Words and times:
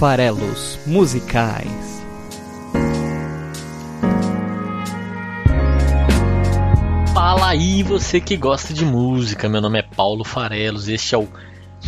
Farelos 0.00 0.78
Musicais. 0.86 2.02
Fala 7.12 7.48
aí, 7.48 7.82
você 7.82 8.18
que 8.18 8.34
gosta 8.34 8.72
de 8.72 8.86
música. 8.86 9.46
Meu 9.46 9.60
nome 9.60 9.78
é 9.78 9.82
Paulo 9.82 10.24
Farelos. 10.24 10.88
Este 10.88 11.14
é 11.14 11.18
o 11.18 11.28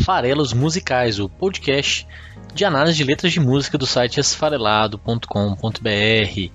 Farelos 0.05 0.53
Musicais, 0.53 1.19
o 1.19 1.27
podcast 1.27 2.07
de 2.55 2.67
análise 2.67 2.99
de 2.99 3.05
letras 3.05 3.33
de 3.33 3.41
música 3.41 3.79
do 3.79 3.87
site 3.87 4.21
esfarelado.com.br. 4.21 6.51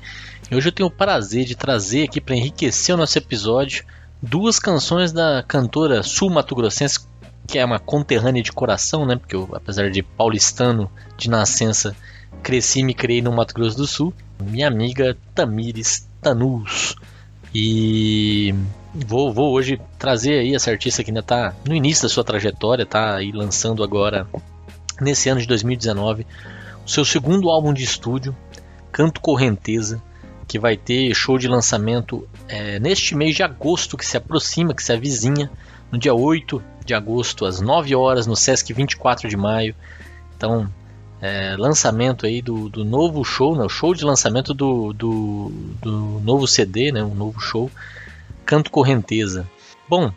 Hoje 0.51 0.67
eu 0.67 0.71
tenho 0.71 0.89
o 0.89 0.95
prazer 0.95 1.43
de 1.43 1.55
trazer 1.55 2.03
aqui 2.03 2.21
para 2.21 2.35
enriquecer 2.35 2.93
o 2.93 2.99
nosso 2.99 3.17
episódio 3.17 3.83
duas 4.21 4.59
canções 4.59 5.11
da 5.11 5.43
cantora 5.47 6.03
sul-mato-grossense, 6.03 7.07
que 7.47 7.57
é 7.57 7.65
uma 7.65 7.79
conterrânea 7.79 8.43
de 8.43 8.51
coração, 8.51 9.05
né? 9.05 9.15
Porque 9.15 9.35
eu, 9.35 9.49
apesar 9.53 9.89
de 9.89 10.03
paulistano 10.03 10.91
de 11.15 11.29
nascença, 11.29 11.95
cresci 12.43 12.81
e 12.81 12.83
me 12.83 12.93
criei 12.93 13.21
no 13.21 13.31
Mato 13.31 13.53
Grosso 13.53 13.77
do 13.77 13.87
Sul. 13.87 14.13
Minha 14.39 14.67
amiga 14.67 15.17
Tamires 15.33 16.07
Tanus. 16.21 16.95
E 17.55 18.53
vou, 18.93 19.33
vou 19.33 19.53
hoje 19.53 19.79
trazer 19.97 20.39
aí 20.39 20.53
essa 20.53 20.69
artista 20.69 21.03
que 21.03 21.09
ainda 21.09 21.21
está 21.21 21.55
no 21.65 21.73
início 21.73 22.03
da 22.03 22.09
sua 22.09 22.23
trajetória, 22.23 22.83
está 22.83 23.15
aí 23.15 23.31
lançando 23.31 23.83
agora, 23.83 24.27
nesse 24.99 25.29
ano 25.29 25.39
de 25.39 25.47
2019, 25.47 26.27
o 26.85 26.89
seu 26.89 27.05
segundo 27.05 27.49
álbum 27.49 27.73
de 27.73 27.83
estúdio, 27.83 28.35
Canto 28.91 29.21
Correnteza, 29.21 30.01
que 30.47 30.59
vai 30.59 30.77
ter 30.77 31.13
show 31.13 31.37
de 31.37 31.47
lançamento 31.47 32.27
é, 32.47 32.79
neste 32.79 33.15
mês 33.15 33.35
de 33.35 33.43
agosto 33.43 33.97
que 33.97 34.05
se 34.05 34.17
aproxima, 34.17 34.73
que 34.73 34.83
se 34.83 34.91
avizinha, 34.91 35.49
no 35.91 35.97
dia 35.97 36.13
8 36.13 36.61
de 36.85 36.93
agosto, 36.93 37.45
às 37.45 37.59
9 37.59 37.95
horas, 37.95 38.27
no 38.27 38.35
Sesc 38.35 38.71
24 38.73 39.27
de 39.29 39.37
maio. 39.37 39.75
Então, 40.35 40.69
é, 41.21 41.55
lançamento 41.57 42.25
aí 42.25 42.41
do, 42.41 42.69
do 42.69 42.85
novo 42.85 43.23
show, 43.23 43.55
né, 43.55 43.63
o 43.63 43.69
show 43.69 43.93
de 43.93 44.05
lançamento 44.05 44.53
do, 44.53 44.93
do, 44.93 45.51
do 45.81 46.21
novo 46.23 46.47
CD, 46.47 46.91
né, 46.91 47.03
um 47.03 47.15
novo 47.15 47.39
show, 47.39 47.71
Canto 48.45 48.69
Correnteza. 48.69 49.47
Bom, 49.89 50.11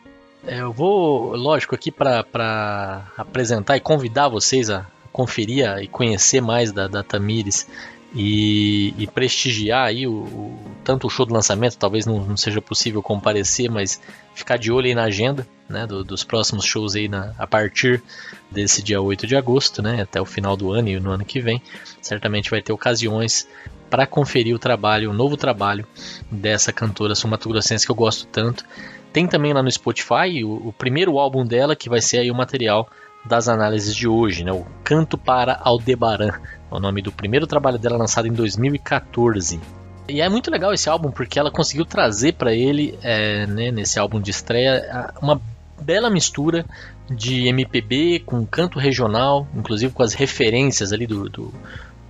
é, 0.47 0.61
eu 0.61 0.73
vou, 0.73 1.35
lógico, 1.37 1.75
aqui 1.75 1.91
para 1.91 3.05
apresentar 3.17 3.77
e 3.77 3.81
convidar 3.81 4.29
vocês 4.29 4.71
a 4.71 4.87
conferir 5.13 5.67
e 5.79 5.89
conhecer 5.89 6.41
mais 6.41 6.73
da, 6.73 6.87
da 6.87 7.03
Tamires 7.03 7.67
e, 8.15 8.93
e, 8.99 9.07
prestigiar 9.07 9.87
aí 9.87 10.07
o, 10.07 10.13
o, 10.13 10.59
tanto 10.83 11.07
o 11.07 11.11
show 11.11 11.25
do 11.25 11.33
lançamento, 11.33 11.77
talvez 11.77 12.07
não, 12.07 12.19
não, 12.25 12.37
seja 12.37 12.61
possível 12.61 13.01
comparecer, 13.01 13.71
mas 13.71 14.01
ficar 14.35 14.57
de 14.57 14.73
olho 14.73 14.87
aí 14.87 14.95
na 14.95 15.05
agenda 15.05 15.47
né, 15.69 15.87
do, 15.87 16.03
dos 16.03 16.25
próximos 16.25 16.65
shows 16.65 16.97
aí 16.97 17.09
na, 17.09 17.33
a 17.39 17.47
partir 17.47 18.03
desse 18.51 18.83
dia 18.83 19.01
8 19.01 19.27
de 19.27 19.37
agosto, 19.37 19.81
né, 19.81 20.03
até 20.03 20.21
o 20.21 20.25
final 20.25 20.57
do 20.57 20.73
ano 20.73 20.89
e 20.89 20.99
no 20.99 21.11
ano 21.13 21.25
que 21.25 21.41
vem, 21.41 21.63
certamente 22.03 22.51
vai 22.51 22.61
ter 22.61 22.73
ocasiões 22.73 23.47
para 23.89 24.07
conferir 24.07 24.55
o 24.55 24.59
trabalho, 24.59 25.11
o 25.11 25.15
novo 25.15 25.37
trabalho 25.37 25.87
dessa 26.31 26.73
cantora 26.73 27.15
sul-mato-grossense 27.15 27.85
que 27.85 27.93
eu 27.93 27.97
gosto 27.97 28.27
tanto. 28.27 28.65
Tem 29.13 29.27
também 29.27 29.53
lá 29.53 29.63
no 29.63 29.71
Spotify 29.71 30.45
o, 30.45 30.69
o 30.69 30.73
primeiro 30.73 31.19
álbum 31.19 31.45
dela 31.45 31.77
que 31.77 31.89
vai 31.89 32.01
ser 32.01 32.19
aí 32.19 32.31
o 32.31 32.35
material 32.35 32.89
das 33.25 33.49
análises 33.49 33.95
de 33.95 34.09
hoje, 34.09 34.45
né? 34.45 34.53
O 34.53 34.67
Canto 34.83 35.19
para 35.19 35.59
Aldebaran, 35.63 36.33
é 36.71 36.75
o 36.75 36.81
nome 36.81 37.03
do 37.03 37.13
primeiro 37.13 37.47
trabalho 37.47 37.79
dela 37.79 37.97
lançado 37.97 38.27
em 38.27 38.33
2014. 38.33 39.61
E 40.09 40.21
é 40.21 40.29
muito 40.29 40.51
legal 40.51 40.73
esse 40.73 40.89
álbum 40.89 41.11
porque 41.11 41.39
ela 41.39 41.51
conseguiu 41.51 41.85
trazer 41.85 42.33
para 42.33 42.53
ele, 42.53 42.99
é, 43.03 43.47
né, 43.47 43.71
nesse 43.71 43.99
álbum 43.99 44.21
de 44.21 44.31
estreia, 44.31 45.13
uma 45.21 45.41
bela 45.81 46.11
mistura 46.11 46.65
de 47.09 47.47
MPB 47.47 48.21
com 48.27 48.45
canto 48.47 48.79
regional, 48.79 49.47
inclusive 49.55 49.93
com 49.93 50.03
as 50.03 50.15
referências 50.15 50.93
ali 50.93 51.07
do, 51.07 51.29
do, 51.29 51.55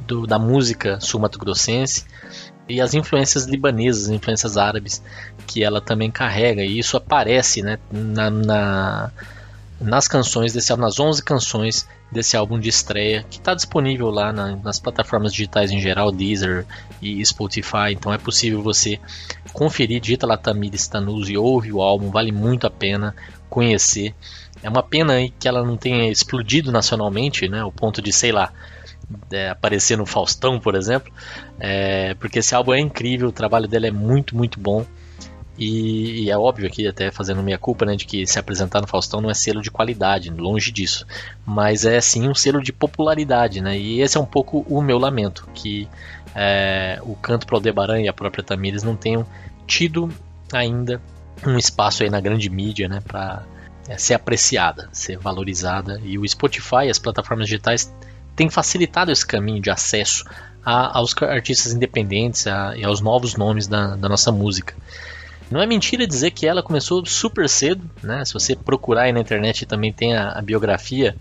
do 0.07 0.27
da 0.27 0.39
música 0.39 0.99
sul-mato-grossense 1.01 2.05
e 2.69 2.81
as 2.81 2.95
influências 2.95 3.45
libanesas, 3.45 4.09
influências 4.09 4.57
árabes 4.57 5.03
que 5.47 5.63
ela 5.63 5.81
também 5.81 6.11
carrega 6.11 6.63
e 6.63 6.79
isso 6.79 6.97
aparece 6.97 7.63
né, 7.63 7.79
na, 7.91 8.31
na 8.31 9.11
nas 9.81 10.07
canções 10.07 10.53
desse 10.53 10.71
álbum, 10.71 10.85
nas 10.85 11.01
11 11.01 11.25
canções 11.25 11.89
desse 12.13 12.37
álbum 12.37 12.59
de 12.59 12.69
estreia, 12.69 13.25
que 13.31 13.39
está 13.39 13.55
disponível 13.55 14.11
lá 14.11 14.33
na, 14.33 14.57
nas 14.57 14.79
plataformas 14.79 15.33
digitais 15.33 15.71
em 15.71 15.81
geral, 15.81 16.13
Deezer 16.13 16.67
e 17.01 17.25
Spotify, 17.25 17.93
então 17.93 18.13
é 18.13 18.19
possível 18.19 18.63
você 18.63 19.01
conferir, 19.53 20.01
digita 20.01 20.27
lá 20.27 20.37
Tamires 20.37 20.87
Tanus 20.87 21.29
e 21.29 21.37
ouve 21.37 21.73
o 21.73 21.81
álbum, 21.81 22.11
vale 22.11 22.31
muito 22.31 22.67
a 22.67 22.71
pena 22.71 23.15
conhecer. 23.49 24.15
É 24.63 24.69
uma 24.69 24.83
pena 24.83 25.15
aí 25.15 25.31
que 25.31 25.49
ela 25.49 25.65
não 25.65 25.77
tenha 25.77 26.11
explodido 26.11 26.71
nacionalmente, 26.71 27.49
né, 27.49 27.65
o 27.65 27.73
ponto 27.73 28.03
de, 28.03 28.13
sei 28.13 28.33
lá, 28.33 28.53
é, 29.33 29.49
aparecer 29.49 29.97
no 29.97 30.05
Faustão, 30.05 30.61
por 30.61 30.75
exemplo, 30.75 31.13
é, 31.59 32.15
porque 32.15 32.41
esse 32.41 32.55
álbum 32.55 32.75
é 32.75 32.81
incrível, 32.81 33.29
o 33.29 33.33
trabalho 33.33 33.67
dela 33.67 33.87
é 33.87 33.91
muito, 33.91 34.37
muito 34.37 34.61
bom. 34.61 34.85
E, 35.61 36.25
e, 36.25 36.31
é 36.31 36.39
óbvio 36.39 36.67
aqui, 36.67 36.89
até 36.89 37.11
fazendo 37.11 37.43
minha 37.43 37.59
culpa, 37.59 37.85
né, 37.85 37.95
de 37.95 38.07
que 38.07 38.27
se 38.27 38.39
apresentar 38.39 38.81
no 38.81 38.87
Faustão 38.87 39.21
não 39.21 39.29
é 39.29 39.35
selo 39.35 39.61
de 39.61 39.71
qualidade, 39.71 40.31
longe 40.31 40.73
disso. 40.73 41.07
Mas 41.45 41.85
é 41.85 42.01
sim 42.01 42.27
um 42.27 42.35
selo 42.35 42.63
de 42.63 42.73
popularidade, 42.73 43.61
né? 43.61 43.79
E 43.79 44.01
esse 44.01 44.17
é 44.17 44.21
um 44.21 44.25
pouco 44.25 44.65
o 44.67 44.81
meu 44.81 44.97
lamento, 44.97 45.47
que 45.53 45.87
é, 46.35 46.99
o 47.03 47.15
canto 47.15 47.47
pro 47.47 47.57
Aldebaran 47.57 48.01
e 48.01 48.09
a 48.09 48.13
própria 48.13 48.43
Tamires 48.43 48.83
não 48.83 48.97
tenham 48.97 49.27
tido 49.67 50.09
ainda 50.51 50.99
um 51.47 51.59
espaço 51.59 52.03
aí 52.03 52.09
na 52.09 52.21
grande 52.21 52.49
mídia, 52.49 52.89
né, 52.89 53.03
para 53.07 53.43
é, 53.87 53.99
ser 53.99 54.15
apreciada, 54.15 54.89
ser 54.93 55.19
valorizada. 55.19 56.01
E 56.03 56.19
o 56.19 56.27
Spotify, 56.27 56.89
as 56.91 56.99
plataformas 56.99 57.47
digitais 57.47 57.95
têm 58.35 58.49
facilitado 58.49 59.13
esse 59.13 59.27
caminho 59.27 59.61
de 59.61 59.69
acesso 59.69 60.25
a, 60.65 60.97
aos 60.97 61.15
artistas 61.23 61.75
independentes 61.75 62.47
a, 62.47 62.75
e 62.75 62.83
aos 62.83 63.03
novos 63.03 63.35
nomes 63.37 63.67
da, 63.67 63.95
da 63.95 64.09
nossa 64.09 64.33
música. 64.33 64.75
Não 65.51 65.61
é 65.61 65.67
mentira 65.67 66.07
dizer 66.07 66.31
que 66.31 66.47
ela 66.47 66.63
começou 66.63 67.05
super 67.05 67.49
cedo, 67.49 67.89
né? 68.03 68.25
Se 68.25 68.33
você 68.33 68.55
procurar 68.55 69.03
aí 69.03 69.13
na 69.13 69.21
internet 69.21 69.67
também 69.67 69.93
tem 69.93 70.15
a, 70.15 70.31
a 70.33 70.43
biografia 70.43 71.17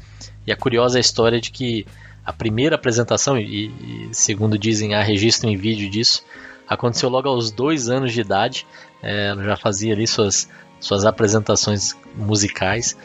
e 0.45 0.51
a 0.51 0.55
curiosa 0.55 0.99
história 0.99 1.41
de 1.41 1.51
que 1.51 1.85
a 2.23 2.31
primeira 2.31 2.75
apresentação, 2.75 3.39
e, 3.39 3.65
e, 3.67 4.09
segundo 4.11 4.57
dizem, 4.57 4.93
há 4.93 5.01
registro 5.01 5.49
em 5.49 5.57
vídeo 5.57 5.89
disso, 5.89 6.23
aconteceu 6.67 7.09
logo 7.09 7.27
aos 7.27 7.49
dois 7.49 7.89
anos 7.89 8.13
de 8.13 8.21
idade. 8.21 8.67
É, 9.01 9.29
ela 9.29 9.43
já 9.43 9.57
fazia 9.57 9.93
ali 9.93 10.05
suas, 10.05 10.47
suas 10.79 11.05
apresentações 11.05 11.97
musicais 12.15 12.95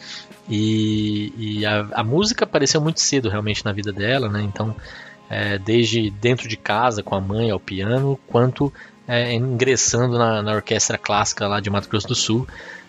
e, 0.48 1.32
e 1.36 1.66
a, 1.66 1.88
a, 1.92 2.04
música 2.04 2.44
apareceu 2.44 2.80
muito 2.80 3.00
cedo 3.00 3.30
realmente 3.30 3.64
na 3.64 3.72
vida 3.72 3.92
dela, 3.92 4.28
né? 4.28 4.42
Então, 4.42 4.76
é, 5.30 5.58
desde 5.58 6.10
dentro 6.10 6.48
de 6.48 6.56
casa 6.56 7.02
com 7.02 7.14
a 7.14 7.20
mãe 7.20 7.50
ao 7.50 7.58
piano, 7.58 8.18
quanto 8.26 8.72
é, 9.06 9.32
ingressando 9.34 10.18
na, 10.18 10.42
na, 10.42 10.54
orquestra 10.54 10.98
clássica 10.98 11.46
lá 11.46 11.60
de 11.60 11.70
Mato 11.70 11.88
Grosso 11.88 12.08
do 12.08 12.14
Sul, 12.14 12.46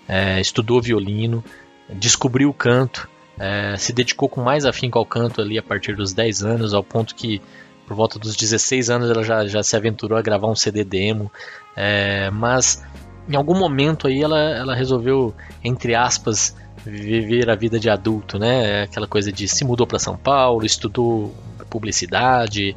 é, 0.08 0.40
estudou 0.40 0.82
violino, 0.82 1.44
descobriu 1.90 2.50
o 2.50 2.54
canto, 2.54 3.10
é, 3.38 3.76
se 3.78 3.92
dedicou 3.92 4.30
com 4.30 4.42
mais 4.42 4.66
afinco 4.66 4.98
ao 4.98 5.06
canto 5.06 5.42
ali 5.42 5.58
a 5.58 5.64
partir 5.64 5.96
dos 5.96 6.14
10 6.14 6.44
anos, 6.44 6.74
ao 6.74 6.84
ponto 6.84 7.16
que 7.16 7.42
por 7.86 7.96
volta 7.96 8.18
dos 8.18 8.36
16 8.36 8.90
anos 8.90 9.10
ela 9.10 9.24
já, 9.24 9.46
já 9.46 9.62
se 9.62 9.76
aventurou 9.76 10.18
a 10.18 10.22
gravar 10.22 10.48
um 10.48 10.56
CD 10.56 10.84
demo, 10.84 11.32
é, 11.76 12.30
mas 12.32 12.84
em 13.28 13.36
algum 13.36 13.58
momento 13.58 14.08
aí 14.08 14.22
ela, 14.22 14.40
ela 14.40 14.76
resolveu, 14.76 15.34
entre 15.64 15.94
aspas, 15.96 16.56
viver 16.86 17.50
a 17.50 17.56
vida 17.56 17.80
de 17.80 17.90
adulto, 17.90 18.38
né? 18.38 18.84
Aquela 18.84 19.08
coisa 19.08 19.32
de 19.32 19.48
se 19.48 19.66
mudou 19.66 19.88
para 19.88 19.98
São 19.98 20.16
Paulo, 20.16 20.66
estudou 20.66 21.34
publicidade, 21.70 22.76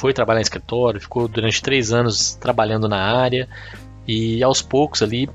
foi 0.00 0.14
trabalhar 0.14 0.40
em 0.40 0.42
escritório, 0.42 0.98
ficou 0.98 1.28
durante 1.28 1.60
três 1.60 1.92
anos 1.92 2.34
trabalhando 2.34 2.88
na 2.88 2.96
área 2.96 3.46
e 4.08 4.42
aos 4.42 4.62
poucos 4.62 5.02
ali 5.02 5.28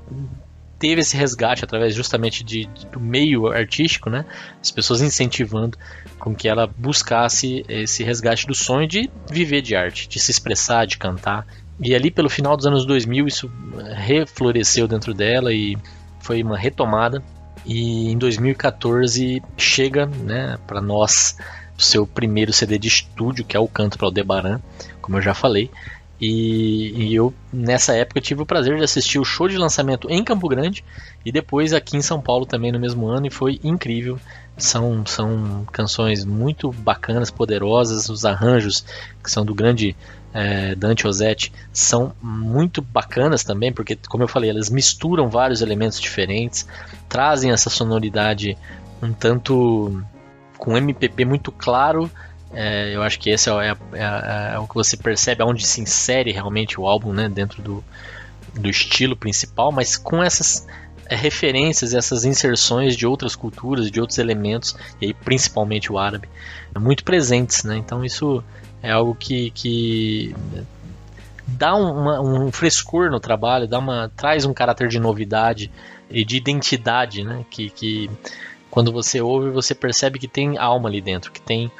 teve 0.76 1.00
esse 1.00 1.16
resgate 1.16 1.64
através 1.64 1.94
justamente 1.94 2.42
de, 2.42 2.66
de, 2.66 2.84
do 2.86 2.98
meio 2.98 3.46
artístico, 3.46 4.10
né? 4.10 4.24
As 4.60 4.72
pessoas 4.72 5.00
incentivando 5.00 5.78
com 6.18 6.34
que 6.34 6.48
ela 6.48 6.66
buscasse 6.66 7.64
esse 7.68 8.02
resgate 8.02 8.44
do 8.44 8.56
sonho 8.56 8.88
de 8.88 9.08
viver 9.30 9.62
de 9.62 9.76
arte, 9.76 10.08
de 10.08 10.18
se 10.18 10.32
expressar, 10.32 10.84
de 10.84 10.98
cantar. 10.98 11.46
E 11.78 11.94
ali 11.94 12.10
pelo 12.10 12.28
final 12.28 12.56
dos 12.56 12.66
anos 12.66 12.84
2000 12.84 13.28
isso 13.28 13.48
refloresceu 13.94 14.88
dentro 14.88 15.14
dela 15.14 15.52
e 15.52 15.78
foi 16.18 16.42
uma 16.42 16.58
retomada. 16.58 17.22
E 17.64 18.10
em 18.10 18.18
2014 18.18 19.40
chega, 19.56 20.06
né, 20.06 20.58
para 20.66 20.80
nós 20.80 21.36
seu 21.78 22.06
primeiro 22.06 22.52
CD 22.52 22.78
de 22.78 22.88
estúdio, 22.88 23.44
que 23.44 23.56
é 23.56 23.60
o 23.60 23.68
Canto 23.68 23.98
para 23.98 24.06
Aldebaran, 24.06 24.60
como 25.00 25.18
eu 25.18 25.22
já 25.22 25.34
falei. 25.34 25.70
E, 26.18 26.92
e, 26.96 27.14
eu, 27.14 27.32
nessa 27.52 27.94
época, 27.94 28.20
tive 28.20 28.40
o 28.40 28.46
prazer 28.46 28.78
de 28.78 28.84
assistir 28.84 29.18
o 29.18 29.24
show 29.24 29.48
de 29.48 29.58
lançamento 29.58 30.08
em 30.10 30.24
Campo 30.24 30.48
Grande 30.48 30.82
e 31.24 31.30
depois 31.30 31.74
aqui 31.74 31.96
em 31.96 32.02
São 32.02 32.20
Paulo 32.20 32.46
também 32.46 32.72
no 32.72 32.80
mesmo 32.80 33.06
ano, 33.06 33.26
e 33.26 33.30
foi 33.30 33.60
incrível. 33.62 34.18
São, 34.56 35.04
são 35.04 35.66
canções 35.70 36.24
muito 36.24 36.72
bacanas, 36.72 37.30
poderosas, 37.30 38.08
os 38.08 38.24
arranjos 38.24 38.82
que 39.22 39.30
são 39.30 39.44
do 39.44 39.54
grande 39.54 39.94
é, 40.32 40.74
Dante 40.74 41.04
Rossetti 41.04 41.52
são 41.70 42.14
muito 42.22 42.80
bacanas 42.80 43.44
também, 43.44 43.70
porque, 43.70 43.98
como 44.08 44.24
eu 44.24 44.28
falei, 44.28 44.48
elas 44.48 44.70
misturam 44.70 45.28
vários 45.28 45.60
elementos 45.60 46.00
diferentes, 46.00 46.66
trazem 47.08 47.52
essa 47.52 47.68
sonoridade 47.68 48.56
um 49.02 49.12
tanto 49.12 50.02
com 50.56 50.76
MPP 50.76 51.24
muito 51.24 51.52
claro, 51.52 52.10
É, 52.52 52.94
eu 52.94 53.02
acho 53.02 53.18
que 53.18 53.28
esse 53.28 53.50
é, 53.50 53.52
é, 53.52 53.76
é, 53.92 54.54
é, 54.54 54.58
o 54.58 54.66
que 54.66 54.74
você 54.74 54.96
percebe 54.96 55.42
aonde 55.42 55.66
se 55.66 55.80
insere 55.80 56.32
realmente 56.32 56.80
o 56.80 56.86
álbum, 56.86 57.12
né, 57.12 57.28
dentro 57.28 57.60
do, 57.60 57.84
do 58.54 58.70
estilo 58.70 59.16
principal, 59.16 59.72
mas 59.72 59.96
com 59.96 60.22
essas 60.22 60.66
é, 61.08 61.16
referências, 61.16 61.92
essas 61.92 62.24
inserções 62.24 62.96
de 62.96 63.06
outras 63.06 63.36
culturas, 63.36 63.90
de 63.90 64.00
outros 64.00 64.18
elementos, 64.18 64.76
e 65.00 65.06
aí 65.06 65.12
principalmente 65.12 65.92
o 65.92 65.98
árabe, 65.98 66.28
muito 66.78 67.04
presentes, 67.04 67.64
né? 67.64 67.76
Então 67.76 68.04
isso 68.04 68.42
é 68.82 68.92
algo 68.92 69.14
que, 69.14 69.50
que 69.50 70.34
dá 71.46 71.74
uma, 71.74 72.20
um 72.20 72.50
frescor 72.52 73.10
no 73.10 73.20
trabalho, 73.20 73.68
dá 73.68 73.78
uma, 73.78 74.10
traz 74.16 74.44
um 74.44 74.54
caráter 74.54 74.88
de 74.88 74.98
novidade 74.98 75.70
e 76.08 76.24
de 76.24 76.36
identidade, 76.36 77.24
né? 77.24 77.44
Que, 77.50 77.70
que 77.70 78.10
quando 78.76 78.92
você 78.92 79.22
ouve, 79.22 79.48
você 79.48 79.74
percebe 79.74 80.18
que 80.18 80.28
tem 80.28 80.58
alma 80.58 80.86
ali 80.86 81.00
dentro, 81.00 81.32
que 81.32 81.40
tem 81.40 81.72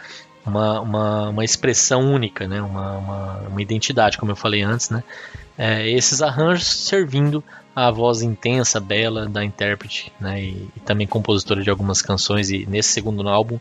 uma, 0.47 0.81
uma, 0.81 1.29
uma 1.29 1.45
expressão 1.45 2.11
única, 2.11 2.49
né? 2.49 2.63
Uma, 2.63 2.97
uma, 2.97 3.39
uma, 3.49 3.61
identidade, 3.61 4.17
como 4.17 4.33
eu 4.33 4.37
falei 4.37 4.63
antes, 4.63 4.89
né? 4.89 5.05
É, 5.59 5.87
esses 5.91 6.23
arranjos 6.23 6.67
servindo 6.67 7.45
a 7.75 7.91
voz 7.91 8.23
intensa, 8.23 8.81
bela 8.81 9.29
da 9.29 9.45
intérprete, 9.45 10.11
né? 10.19 10.41
E, 10.41 10.71
e, 10.75 10.81
também 10.87 11.07
compositora 11.07 11.63
de 11.63 11.69
algumas 11.69 12.01
canções 12.01 12.51
e 12.51 12.65
nesse 12.65 12.95
segundo 12.95 13.29
álbum, 13.29 13.59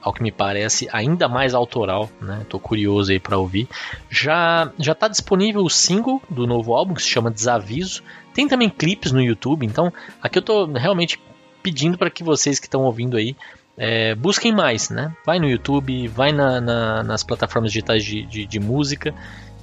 ao 0.00 0.12
que 0.12 0.22
me 0.22 0.30
parece, 0.30 0.88
ainda 0.92 1.26
mais 1.26 1.54
autoral, 1.54 2.08
né? 2.22 2.46
Curioso 2.62 3.10
aí 3.10 3.18
para 3.18 3.36
ouvir. 3.36 3.68
Já 4.08 4.70
já 4.78 4.94
tá 4.94 5.08
disponível 5.08 5.64
o 5.64 5.68
single 5.68 6.22
do 6.30 6.46
novo 6.46 6.72
álbum 6.76 6.94
que 6.94 7.02
se 7.02 7.08
chama 7.08 7.28
Desaviso. 7.28 8.04
Tem 8.32 8.46
também 8.46 8.70
clipes 8.70 9.10
no 9.10 9.20
YouTube, 9.20 9.66
então 9.66 9.92
aqui 10.22 10.38
eu 10.38 10.42
tô 10.42 10.66
realmente 10.66 11.18
pedindo 11.68 11.98
para 11.98 12.08
que 12.08 12.24
vocês 12.24 12.58
que 12.58 12.66
estão 12.66 12.82
ouvindo 12.82 13.18
aí 13.18 13.36
é, 13.76 14.14
busquem 14.14 14.52
mais, 14.52 14.88
né? 14.88 15.14
Vai 15.24 15.38
no 15.38 15.46
YouTube, 15.46 16.08
vai 16.08 16.32
na, 16.32 16.60
na, 16.60 17.02
nas 17.02 17.22
plataformas 17.22 17.70
digitais 17.70 18.02
de, 18.02 18.22
de, 18.24 18.46
de 18.46 18.58
música, 18.58 19.14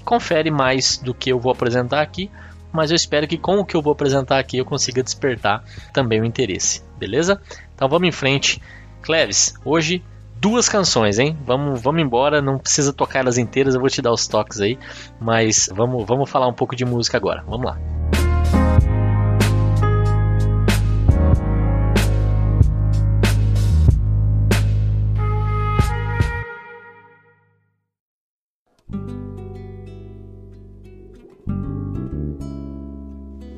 confere 0.04 0.52
mais 0.52 0.98
do 1.00 1.16
que 1.16 1.32
eu 1.32 1.40
vou 1.40 1.52
apresentar 1.52 2.02
aqui 2.02 2.30
mas 2.72 2.92
eu 2.92 2.96
espero 2.96 3.26
que 3.26 3.38
com 3.38 3.60
o 3.60 3.66
que 3.66 3.76
eu 3.76 3.82
vou 3.82 3.94
apresentar 3.94 4.38
aqui 4.38 4.58
eu 4.58 4.66
consiga 4.66 5.02
despertar 5.02 5.64
também 5.94 6.20
o 6.20 6.26
interesse, 6.26 6.84
beleza? 7.00 7.42
Então 7.74 7.88
vamos 7.88 8.10
em 8.10 8.12
frente. 8.12 8.62
Cleves, 9.02 9.54
hoje 9.64 10.04
duas 10.42 10.68
canções, 10.68 11.18
hein? 11.18 11.38
Vamos, 11.46 11.82
vamos 11.82 12.02
embora, 12.02 12.42
não 12.42 12.60
precisa 12.60 12.92
tocar 12.92 13.20
elas 13.20 13.38
inteiras, 13.38 13.76
eu 13.76 13.80
vou 13.80 13.90
te 13.90 14.02
dar 14.02 14.12
os 14.12 14.28
toques 14.28 14.60
aí, 14.60 14.78
mas 15.22 15.70
vamos, 15.74 16.06
vamos 16.06 16.30
falar 16.30 16.48
um 16.48 16.54
pouco 16.54 16.76
de 16.76 16.84
música 16.84 17.16
agora. 17.16 17.46
Vamos 17.48 17.66
lá. 17.66 18.25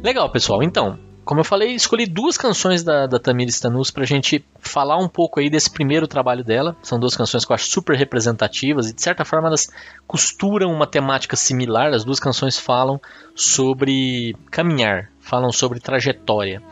Legal, 0.07 0.29
pessoal. 0.29 0.63
Então, 0.63 0.97
como 1.25 1.41
eu 1.41 1.43
falei, 1.43 1.75
escolhi 1.75 2.05
duas 2.05 2.37
canções 2.37 2.81
da, 2.81 3.07
da 3.07 3.19
Tamir 3.19 3.49
Stanus 3.49 3.91
pra 3.91 4.05
gente 4.05 4.41
falar 4.57 4.95
um 4.95 5.09
pouco 5.09 5.41
aí 5.41 5.49
desse 5.49 5.69
primeiro 5.69 6.07
trabalho 6.07 6.45
dela. 6.45 6.77
São 6.81 6.97
duas 6.97 7.13
canções 7.13 7.43
que 7.43 7.51
eu 7.51 7.55
acho 7.55 7.65
super 7.65 7.93
representativas 7.97 8.89
e 8.89 8.93
de 8.93 9.01
certa 9.01 9.25
forma 9.25 9.49
elas 9.49 9.67
costuram 10.07 10.71
uma 10.71 10.87
temática 10.87 11.35
similar. 11.35 11.93
As 11.93 12.05
duas 12.05 12.21
canções 12.21 12.57
falam 12.57 13.01
sobre 13.35 14.33
caminhar, 14.49 15.11
falam 15.19 15.51
sobre 15.51 15.81
trajetória. 15.81 16.63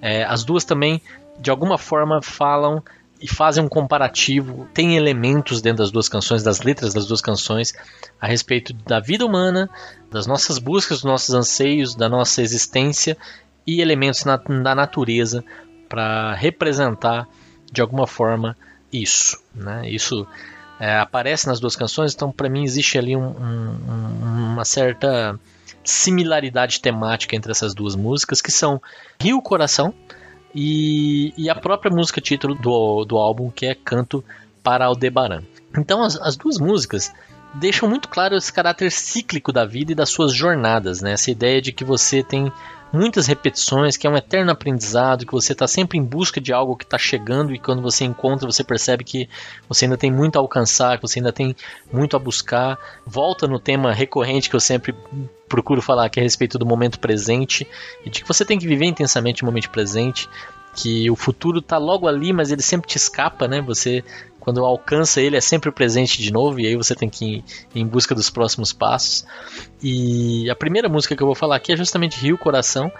É, 0.00 0.24
as 0.24 0.42
duas 0.42 0.64
também, 0.64 1.02
de 1.38 1.50
alguma 1.50 1.76
forma, 1.76 2.22
falam 2.22 2.82
e 3.20 3.28
fazem 3.28 3.62
um 3.62 3.68
comparativo, 3.68 4.66
tem 4.72 4.96
elementos 4.96 5.60
dentro 5.60 5.82
das 5.82 5.90
duas 5.90 6.08
canções, 6.08 6.42
das 6.42 6.60
letras 6.60 6.94
das 6.94 7.06
duas 7.06 7.20
canções, 7.20 7.74
a 8.20 8.26
respeito 8.26 8.72
da 8.72 8.98
vida 8.98 9.26
humana, 9.26 9.68
das 10.10 10.26
nossas 10.26 10.58
buscas, 10.58 10.98
dos 10.98 11.04
nossos 11.04 11.34
anseios, 11.34 11.94
da 11.94 12.08
nossa 12.08 12.40
existência 12.40 13.16
e 13.66 13.80
elementos 13.80 14.24
na, 14.24 14.36
da 14.36 14.74
natureza 14.74 15.44
para 15.88 16.34
representar 16.34 17.28
de 17.70 17.82
alguma 17.82 18.06
forma 18.06 18.56
isso. 18.92 19.38
Né? 19.54 19.90
Isso 19.90 20.26
é, 20.78 20.98
aparece 20.98 21.46
nas 21.46 21.60
duas 21.60 21.76
canções, 21.76 22.14
então 22.14 22.32
para 22.32 22.48
mim 22.48 22.64
existe 22.64 22.98
ali 22.98 23.14
um, 23.14 23.28
um, 23.28 24.52
uma 24.52 24.64
certa 24.64 25.38
similaridade 25.84 26.80
temática 26.80 27.36
entre 27.36 27.52
essas 27.52 27.74
duas 27.74 27.94
músicas, 27.94 28.40
que 28.40 28.50
são 28.50 28.80
Rio 29.20 29.42
Coração, 29.42 29.94
e, 30.54 31.32
e 31.36 31.48
a 31.48 31.54
própria 31.54 31.94
música 31.94 32.20
título 32.20 32.54
do, 32.54 33.04
do 33.04 33.16
álbum, 33.16 33.50
que 33.50 33.66
é 33.66 33.74
Canto 33.74 34.24
para 34.62 34.86
Aldebaran. 34.86 35.42
Então 35.76 36.02
as, 36.02 36.16
as 36.20 36.36
duas 36.36 36.58
músicas 36.58 37.12
deixam 37.54 37.88
muito 37.88 38.08
claro 38.08 38.36
esse 38.36 38.52
caráter 38.52 38.90
cíclico 38.90 39.52
da 39.52 39.64
vida 39.64 39.92
e 39.92 39.94
das 39.94 40.10
suas 40.10 40.32
jornadas, 40.32 41.00
né? 41.00 41.12
Essa 41.12 41.30
ideia 41.30 41.60
de 41.60 41.72
que 41.72 41.84
você 41.84 42.22
tem 42.22 42.52
muitas 42.92 43.26
repetições, 43.26 43.96
que 43.96 44.06
é 44.06 44.10
um 44.10 44.16
eterno 44.16 44.50
aprendizado, 44.50 45.24
que 45.24 45.32
você 45.32 45.52
está 45.52 45.66
sempre 45.66 45.98
em 45.98 46.02
busca 46.02 46.40
de 46.40 46.52
algo 46.52 46.76
que 46.76 46.84
está 46.84 46.98
chegando 46.98 47.54
e 47.54 47.58
quando 47.58 47.82
você 47.82 48.04
encontra 48.04 48.50
você 48.50 48.64
percebe 48.64 49.04
que 49.04 49.28
você 49.68 49.84
ainda 49.84 49.96
tem 49.96 50.10
muito 50.10 50.36
a 50.36 50.40
alcançar, 50.40 50.96
que 50.96 51.02
você 51.02 51.18
ainda 51.18 51.32
tem 51.32 51.54
muito 51.92 52.16
a 52.16 52.18
buscar. 52.18 52.78
Volta 53.06 53.46
no 53.46 53.58
tema 53.58 53.92
recorrente 53.92 54.50
que 54.50 54.56
eu 54.56 54.60
sempre 54.60 54.94
procuro 55.48 55.82
falar, 55.82 56.08
que 56.08 56.20
é 56.20 56.22
a 56.22 56.24
respeito 56.24 56.58
do 56.58 56.66
momento 56.66 56.98
presente 56.98 57.66
e 58.04 58.10
de 58.10 58.22
que 58.22 58.28
você 58.28 58.44
tem 58.44 58.58
que 58.58 58.66
viver 58.66 58.86
intensamente 58.86 59.42
o 59.42 59.46
momento 59.46 59.70
presente 59.70 60.28
que 60.74 61.10
o 61.10 61.16
futuro 61.16 61.58
está 61.58 61.78
logo 61.78 62.06
ali, 62.06 62.32
mas 62.32 62.50
ele 62.52 62.62
sempre 62.62 62.88
te 62.88 62.96
escapa, 62.96 63.48
né? 63.48 63.60
Você 63.60 64.04
quando 64.40 64.64
alcança 64.64 65.20
ele 65.20 65.36
é 65.36 65.40
sempre 65.40 65.70
presente 65.70 66.20
de 66.20 66.32
novo 66.32 66.58
e 66.58 66.66
aí 66.66 66.74
você 66.74 66.94
tem 66.94 67.08
que 67.08 67.44
ir 67.74 67.80
em 67.80 67.86
busca 67.86 68.14
dos 68.14 68.30
próximos 68.30 68.72
passos. 68.72 69.24
E 69.82 70.50
a 70.50 70.56
primeira 70.56 70.88
música 70.88 71.14
que 71.14 71.22
eu 71.22 71.26
vou 71.26 71.36
falar 71.36 71.56
aqui 71.56 71.72
é 71.72 71.76
justamente 71.76 72.18
Rio 72.18 72.38
Coração, 72.38 72.90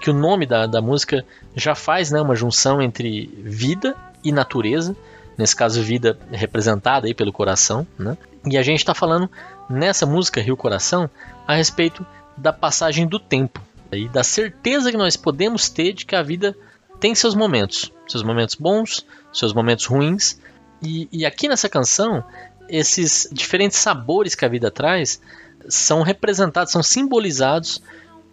que 0.00 0.10
o 0.10 0.14
nome 0.14 0.46
da, 0.46 0.66
da 0.66 0.80
música 0.80 1.24
já 1.54 1.74
faz 1.74 2.10
né, 2.10 2.20
uma 2.20 2.34
junção 2.34 2.80
entre 2.80 3.26
vida 3.42 3.94
e 4.24 4.32
natureza, 4.32 4.96
nesse 5.36 5.54
caso 5.54 5.82
vida 5.82 6.18
representada 6.32 7.06
aí 7.06 7.14
pelo 7.14 7.32
coração, 7.32 7.86
né? 7.98 8.16
E 8.44 8.56
a 8.56 8.62
gente 8.62 8.78
está 8.78 8.94
falando 8.94 9.30
nessa 9.68 10.06
música 10.06 10.40
Rio 10.40 10.56
Coração 10.56 11.08
a 11.46 11.54
respeito 11.54 12.04
da 12.36 12.52
passagem 12.52 13.06
do 13.06 13.18
tempo 13.18 13.60
e 13.92 14.08
da 14.08 14.22
certeza 14.22 14.90
que 14.90 14.96
nós 14.96 15.16
podemos 15.16 15.68
ter 15.68 15.92
de 15.92 16.04
que 16.04 16.14
a 16.14 16.22
vida 16.22 16.56
tem 17.00 17.14
seus 17.14 17.34
momentos, 17.34 17.92
seus 18.08 18.22
momentos 18.22 18.54
bons, 18.54 19.04
seus 19.32 19.52
momentos 19.52 19.86
ruins, 19.86 20.38
e, 20.82 21.08
e 21.10 21.26
aqui 21.26 21.48
nessa 21.48 21.68
canção, 21.68 22.24
esses 22.68 23.28
diferentes 23.32 23.78
sabores 23.78 24.34
que 24.34 24.44
a 24.44 24.48
vida 24.48 24.70
traz 24.70 25.20
são 25.68 26.02
representados, 26.02 26.72
são 26.72 26.82
simbolizados 26.82 27.82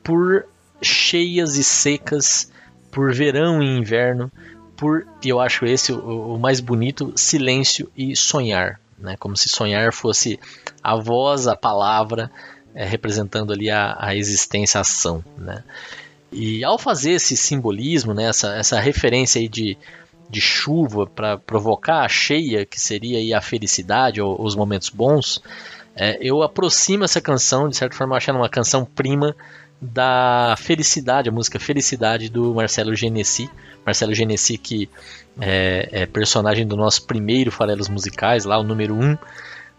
por 0.04 0.46
cheias 0.82 1.56
e 1.56 1.64
secas, 1.64 2.52
por 2.92 3.14
verão 3.14 3.62
e 3.62 3.78
inverno, 3.78 4.32
por, 4.78 5.08
e 5.24 5.30
eu 5.30 5.40
acho 5.40 5.66
esse 5.66 5.92
o, 5.92 6.36
o 6.36 6.40
mais 6.40 6.60
bonito, 6.60 7.14
silêncio 7.16 7.90
e 7.96 8.16
sonhar. 8.16 8.80
Né? 8.98 9.16
Como 9.18 9.36
se 9.36 9.50
sonhar 9.50 9.92
fosse 9.94 10.40
a 10.84 10.96
voz, 10.96 11.48
a 11.48 11.56
palavra, 11.56 12.32
é, 12.74 12.86
representando 12.86 13.52
ali 13.52 13.70
a, 13.70 13.96
a 14.00 14.16
existência, 14.16 14.78
a 14.78 14.82
ação. 14.82 15.24
Né? 15.38 15.64
E 16.32 16.64
ao 16.64 16.78
fazer 16.78 17.12
esse 17.12 17.36
simbolismo, 17.38 18.14
né, 18.14 18.26
essa, 18.26 18.56
essa 18.56 18.80
referência 18.80 19.40
aí 19.40 19.48
de 19.48 19.78
de 20.30 20.42
chuva 20.42 21.06
para 21.06 21.38
provocar 21.38 22.02
a 22.02 22.10
cheia, 22.10 22.66
que 22.66 22.80
seria 22.80 23.38
a 23.38 23.42
felicidade 23.42 24.22
ou 24.22 24.42
os 24.42 24.56
momentos 24.56 24.90
bons, 24.90 25.42
é, 25.96 26.18
eu 26.20 26.44
aproximo 26.44 27.06
essa 27.06 27.22
canção, 27.22 27.70
de 27.70 27.78
certa 27.78 27.96
forma, 27.96 28.18
achando 28.18 28.38
uma 28.38 28.50
canção 28.50 28.84
prima 28.84 29.36
da 29.82 30.56
Felicidade, 30.58 31.30
a 31.30 31.32
música 31.32 31.60
Felicidade 31.60 32.30
do 32.30 32.54
Marcelo 32.54 32.96
Genesi. 32.96 33.50
Marcelo 33.86 34.14
Genesi, 34.14 34.58
que 34.58 34.90
é, 35.40 35.90
é 35.92 36.06
personagem 36.06 36.68
do 36.68 36.76
nosso 36.76 37.06
primeiro 37.06 37.52
Farelos 37.52 37.88
Musicais, 37.88 38.46
lá 38.46 38.58
o 38.58 38.64
número 38.64 38.96
1, 38.96 39.04
um, 39.04 39.18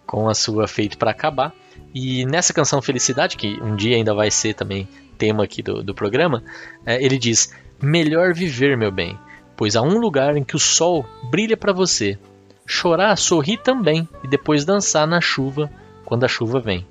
com 0.06 0.28
a 0.28 0.34
sua 0.34 0.66
Feito 0.68 0.96
para 0.96 1.10
Acabar. 1.10 1.52
E 1.94 2.24
nessa 2.26 2.52
canção 2.52 2.80
Felicidade, 2.80 3.36
que 3.36 3.60
um 3.60 3.76
dia 3.76 3.96
ainda 3.96 4.14
vai 4.14 4.30
ser 4.30 4.54
também 4.54 4.88
tema 5.18 5.44
aqui 5.44 5.62
do, 5.62 5.82
do 5.82 5.94
programa, 5.94 6.42
é, 6.84 7.02
ele 7.02 7.18
diz: 7.18 7.52
Melhor 7.82 8.32
viver, 8.32 8.76
meu 8.76 8.92
bem, 8.92 9.18
pois 9.56 9.76
há 9.76 9.82
um 9.82 9.98
lugar 9.98 10.36
em 10.36 10.44
que 10.44 10.56
o 10.56 10.60
sol 10.60 11.06
brilha 11.30 11.56
para 11.56 11.72
você. 11.72 12.18
Chorar, 12.66 13.16
sorrir 13.16 13.58
também 13.58 14.08
e 14.22 14.28
depois 14.28 14.64
dançar 14.64 15.06
na 15.06 15.20
chuva 15.20 15.70
quando 16.04 16.24
a 16.24 16.28
chuva 16.28 16.60
vem. 16.60 16.86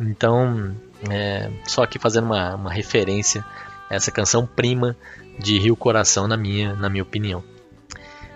Então, 0.00 0.74
é, 1.10 1.50
só 1.66 1.82
aqui 1.82 1.98
fazendo 1.98 2.24
uma, 2.24 2.54
uma 2.54 2.72
referência 2.72 3.44
a 3.90 3.94
essa 3.94 4.10
canção 4.10 4.46
prima 4.46 4.96
de 5.38 5.58
Rio 5.58 5.76
Coração, 5.76 6.28
na 6.28 6.36
minha, 6.36 6.74
na 6.74 6.88
minha 6.88 7.02
opinião. 7.02 7.42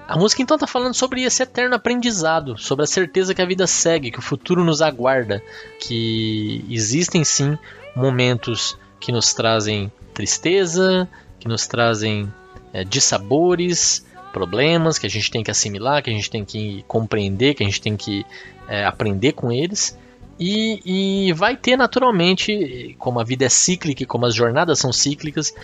A 0.06 0.16
música 0.16 0.42
então 0.42 0.56
está 0.56 0.66
falando 0.66 0.94
sobre 0.94 1.22
esse 1.22 1.42
eterno 1.42 1.74
aprendizado, 1.74 2.58
sobre 2.58 2.84
a 2.84 2.86
certeza 2.86 3.34
que 3.34 3.40
a 3.40 3.46
vida 3.46 3.66
segue, 3.66 4.10
que 4.10 4.18
o 4.18 4.22
futuro 4.22 4.64
nos 4.64 4.82
aguarda, 4.82 5.42
que 5.80 6.64
existem 6.68 7.24
sim 7.24 7.56
momentos 7.94 8.76
que 9.00 9.12
nos 9.12 9.32
trazem 9.32 9.90
tristeza, 10.12 11.08
que 11.38 11.48
nos 11.48 11.66
trazem 11.66 12.32
é, 12.72 12.84
de 12.84 13.00
sabores, 13.00 14.06
problemas 14.32 14.98
que 14.98 15.06
a 15.06 15.10
gente 15.10 15.30
tem 15.30 15.42
que 15.42 15.50
assimilar, 15.50 16.02
que 16.02 16.10
a 16.10 16.12
gente 16.12 16.30
tem 16.30 16.44
que 16.44 16.84
compreender, 16.88 17.54
que 17.54 17.62
a 17.62 17.66
gente 17.66 17.80
tem 17.80 17.96
que 17.96 18.24
é, 18.68 18.84
aprender 18.84 19.32
com 19.32 19.52
eles. 19.52 19.98
E, 20.40 21.26
e, 21.28 21.32
vai 21.34 21.56
ter 21.56 21.76
naturalmente, 21.76 22.96
como 22.98 23.20
a 23.20 23.24
vida 23.24 23.44
é 23.44 23.48
cíclica, 23.48 24.04
como 24.06 24.26
as 24.26 24.34
jornadas 24.34 24.78
são 24.78 24.92
cíclicas, 24.92 25.54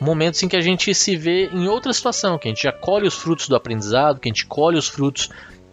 momentos 0.00 0.42
em 0.42 0.48
que 0.48 0.56
a 0.56 0.60
gente 0.60 0.94
se 0.94 1.16
vê 1.16 1.46
em 1.46 1.66
outra 1.66 1.92
situação, 1.92 2.38
que 2.38 2.46
a 2.46 2.50
gente 2.50 2.62
já 2.62 2.72
colhe 2.72 3.08
os 3.08 3.14
frutos 3.14 3.48
do 3.48 3.56
aprendizado, 3.56 4.20
que 4.20 4.28
a 4.28 4.32
gente 4.32 4.46
colhe 4.46 4.78
os 4.78 4.88
frutos 4.88 5.30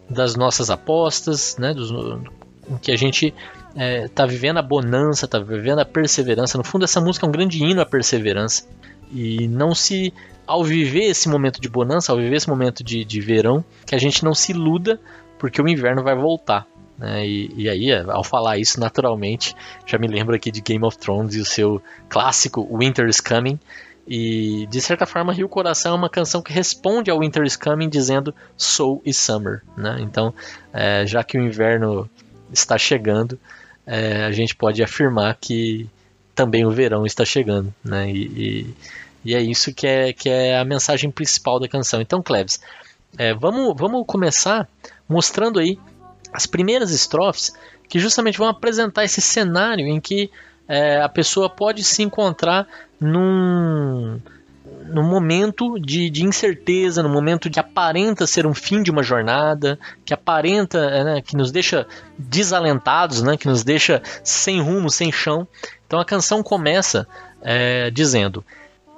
das 0.08 0.34
nossas 0.34 0.70
apostas, 0.70 1.56
né, 1.58 1.74
dos, 1.74 1.90
em 1.90 2.76
que 2.78 2.92
a 2.92 2.96
gente 2.96 3.26
está 3.26 3.82
é, 3.82 4.08
tá 4.08 4.26
vivendo 4.26 4.58
a 4.58 4.62
bonança, 4.62 5.24
está 5.24 5.38
vivendo 5.38 5.78
a 5.80 5.84
perseverança. 5.84 6.58
No 6.58 6.64
fundo, 6.64 6.84
essa 6.84 7.00
música 7.00 7.26
é 7.26 7.28
um 7.28 7.32
grande 7.32 7.62
hino 7.62 7.80
à 7.80 7.86
perseverança. 7.86 8.66
E 9.12 9.48
não 9.48 9.74
se. 9.74 10.12
Ao 10.48 10.64
viver 10.64 11.04
esse 11.04 11.28
momento 11.28 11.60
de 11.60 11.68
bonança, 11.68 12.10
ao 12.10 12.18
viver 12.18 12.36
esse 12.36 12.48
momento 12.48 12.82
de, 12.82 13.04
de 13.04 13.20
verão, 13.20 13.62
que 13.86 13.94
a 13.94 13.98
gente 13.98 14.24
não 14.24 14.34
se 14.34 14.52
iluda, 14.52 14.98
porque 15.38 15.60
o 15.60 15.68
inverno 15.68 16.02
vai 16.02 16.16
voltar. 16.16 16.66
Né? 16.96 17.26
E, 17.26 17.52
e, 17.54 17.68
aí, 17.68 17.92
ao 17.92 18.24
falar 18.24 18.58
isso, 18.58 18.80
naturalmente, 18.80 19.54
já 19.86 19.98
me 19.98 20.08
lembro 20.08 20.34
aqui 20.34 20.50
de 20.50 20.62
Game 20.62 20.84
of 20.84 20.96
Thrones 20.96 21.34
e 21.34 21.40
o 21.40 21.44
seu 21.44 21.82
clássico 22.08 22.66
Winter 22.76 23.06
is 23.08 23.20
Coming. 23.20 23.58
E 24.06 24.66
de 24.70 24.80
certa 24.80 25.04
forma, 25.04 25.34
Rio 25.34 25.50
Coração 25.50 25.92
é 25.92 25.94
uma 25.94 26.08
canção 26.08 26.40
que 26.40 26.50
responde 26.50 27.10
ao 27.10 27.20
Winter 27.20 27.44
is 27.44 27.56
Coming 27.56 27.90
dizendo 27.90 28.34
Soul 28.56 29.02
is 29.04 29.18
Summer. 29.18 29.62
Né? 29.76 29.98
Então, 30.00 30.32
é, 30.72 31.06
já 31.06 31.22
que 31.22 31.36
o 31.36 31.42
inverno 31.42 32.08
está 32.50 32.78
chegando, 32.78 33.38
é, 33.86 34.24
a 34.24 34.32
gente 34.32 34.56
pode 34.56 34.82
afirmar 34.82 35.36
que 35.38 35.88
também 36.34 36.64
o 36.64 36.70
verão 36.70 37.04
está 37.04 37.24
chegando, 37.24 37.74
né? 37.84 38.08
E, 38.08 38.22
e, 38.26 38.74
e, 39.28 39.34
é 39.34 39.40
isso 39.40 39.72
que 39.74 39.86
é, 39.86 40.12
que 40.12 40.28
é 40.28 40.58
a 40.58 40.64
mensagem 40.64 41.10
principal 41.10 41.60
da 41.60 41.68
canção. 41.68 42.00
Então, 42.00 42.22
Cleves, 42.22 42.60
é, 43.16 43.34
vamos, 43.34 43.74
vamos 43.76 44.04
começar 44.06 44.68
mostrando 45.08 45.58
aí 45.58 45.78
as 46.32 46.46
primeiras 46.46 46.90
estrofes 46.90 47.52
que 47.88 47.98
justamente 47.98 48.38
vão 48.38 48.48
apresentar 48.48 49.04
esse 49.04 49.20
cenário 49.20 49.86
em 49.86 50.00
que 50.00 50.30
é, 50.68 51.00
a 51.00 51.08
pessoa 51.08 51.48
pode 51.48 51.82
se 51.82 52.02
encontrar 52.02 52.66
num 53.00 54.20
no 54.86 55.02
momento 55.02 55.78
de, 55.78 56.08
de, 56.08 56.24
incerteza, 56.24 57.02
no 57.02 57.08
momento 57.08 57.50
que 57.50 57.60
aparenta 57.60 58.26
ser 58.26 58.46
um 58.46 58.54
fim 58.54 58.82
de 58.82 58.90
uma 58.90 59.02
jornada, 59.02 59.78
que 60.04 60.14
aparenta, 60.14 60.78
é, 60.78 61.04
né, 61.04 61.22
que 61.22 61.36
nos 61.36 61.50
deixa 61.50 61.86
desalentados, 62.18 63.22
né, 63.22 63.36
que 63.36 63.46
nos 63.46 63.62
deixa 63.62 64.02
sem 64.24 64.60
rumo, 64.60 64.90
sem 64.90 65.12
chão. 65.12 65.46
Então 65.86 66.00
a 66.00 66.04
canção 66.04 66.42
começa 66.42 67.06
é, 67.42 67.90
dizendo: 67.90 68.44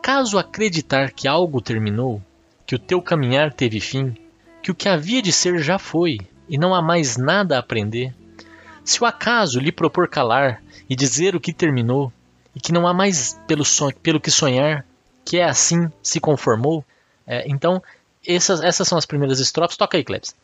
Caso 0.02 0.38
acreditar 0.38 1.11
que 1.11 1.28
algo 1.28 1.61
terminou, 1.61 2.23
que 2.66 2.75
o 2.75 2.78
teu 2.78 3.02
caminhar 3.02 3.52
teve 3.52 3.80
fim, 3.80 4.16
que 4.62 4.71
o 4.71 4.75
que 4.75 4.88
havia 4.88 5.21
de 5.21 5.33
ser 5.33 5.59
já 5.59 5.78
foi, 5.78 6.19
e 6.49 6.59
não 6.59 6.75
há 6.75 6.83
mais 6.83 7.16
nada 7.16 7.57
a 7.57 7.61
aprender, 7.61 8.14
se 8.85 9.02
o 9.02 9.07
acaso 9.07 9.61
lhe 9.61 9.71
propor 9.71 10.09
calar 10.09 10.62
e 10.88 10.97
dizer 10.97 11.37
o 11.37 11.40
que 11.40 11.52
terminou, 11.52 12.12
e 12.54 12.61
que 12.61 12.73
não 12.73 12.87
há 12.87 12.95
mais 12.95 13.38
pelo, 13.47 13.64
pelo 14.02 14.21
que 14.21 14.30
sonhar, 14.30 14.85
que 15.25 15.38
é 15.38 15.45
assim, 15.45 15.90
se 16.02 16.19
conformou. 16.19 16.85
É, 17.26 17.45
então, 17.49 17.83
essas, 18.26 18.61
essas 18.61 18.88
são 18.88 18.99
as 18.99 19.07
primeiras 19.07 19.38
estrofes. 19.38 19.76
Toca 19.76 19.97
aí, 19.97 20.04
Klebs. 20.04 20.35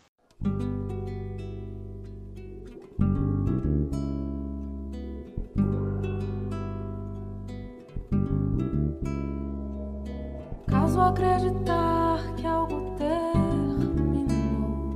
Caso 10.96 11.10
acreditar 11.10 12.18
que 12.38 12.46
algo 12.46 12.94
terminou, 12.96 14.94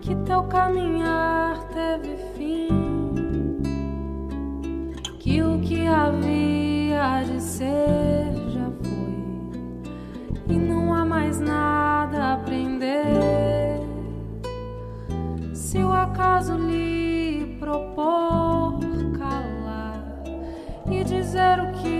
que 0.00 0.14
teu 0.14 0.44
caminhar 0.44 1.66
teve 1.70 2.16
fim, 2.36 3.58
que 5.18 5.42
o 5.42 5.58
que 5.62 5.84
havia 5.88 7.24
de 7.24 7.42
ser 7.42 8.30
e 10.48 10.52
não 10.52 10.94
há 10.94 11.04
mais 11.04 11.40
nada 11.40 12.22
a 12.22 12.34
aprender. 12.34 13.80
Se 15.52 15.82
o 15.82 15.92
acaso 15.92 16.54
lhe 16.54 17.56
propor 17.58 18.78
calar 19.18 20.22
e 20.88 21.02
dizer 21.02 21.58
o 21.58 21.72
que 21.82 21.99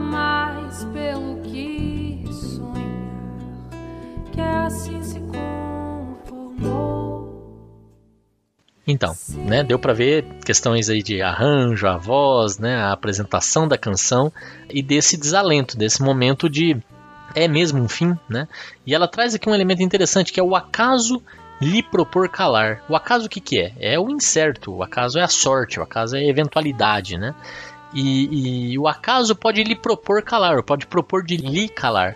mais 0.00 0.84
pelo 0.86 1.40
que 1.42 2.24
sonhar, 2.32 2.80
que 4.32 4.40
assim 4.40 5.02
se 5.02 5.20
Então, 8.86 9.14
né, 9.46 9.62
deu 9.62 9.78
para 9.78 9.92
ver 9.92 10.24
questões 10.44 10.88
aí 10.88 11.02
de 11.02 11.22
arranjo, 11.22 11.86
a 11.86 11.96
voz, 11.96 12.58
né, 12.58 12.76
a 12.76 12.92
apresentação 12.92 13.68
da 13.68 13.78
canção 13.78 14.32
e 14.68 14.82
desse 14.82 15.16
desalento, 15.16 15.78
desse 15.78 16.02
momento 16.02 16.48
de 16.48 16.76
é 17.34 17.46
mesmo 17.46 17.80
um 17.80 17.88
fim, 17.88 18.18
né? 18.28 18.48
E 18.84 18.92
ela 18.92 19.06
traz 19.06 19.36
aqui 19.36 19.48
um 19.48 19.54
elemento 19.54 19.82
interessante 19.82 20.32
que 20.32 20.40
é 20.40 20.42
o 20.42 20.56
acaso 20.56 21.22
lhe 21.60 21.80
propor 21.80 22.28
calar. 22.28 22.82
O 22.88 22.96
acaso 22.96 23.26
o 23.26 23.28
que, 23.28 23.40
que 23.40 23.60
é? 23.60 23.72
É 23.78 24.00
o 24.00 24.10
incerto, 24.10 24.74
o 24.74 24.82
acaso 24.82 25.16
é 25.16 25.22
a 25.22 25.28
sorte, 25.28 25.78
o 25.78 25.82
acaso 25.84 26.16
é 26.16 26.18
a 26.18 26.28
eventualidade, 26.28 27.16
né? 27.16 27.32
E, 27.92 28.72
e 28.72 28.78
o 28.78 28.86
acaso 28.86 29.34
pode 29.34 29.62
lhe 29.62 29.74
propor 29.74 30.22
calar, 30.22 30.62
pode 30.62 30.86
propor 30.86 31.24
de 31.24 31.36
lhe 31.36 31.68
calar. 31.68 32.14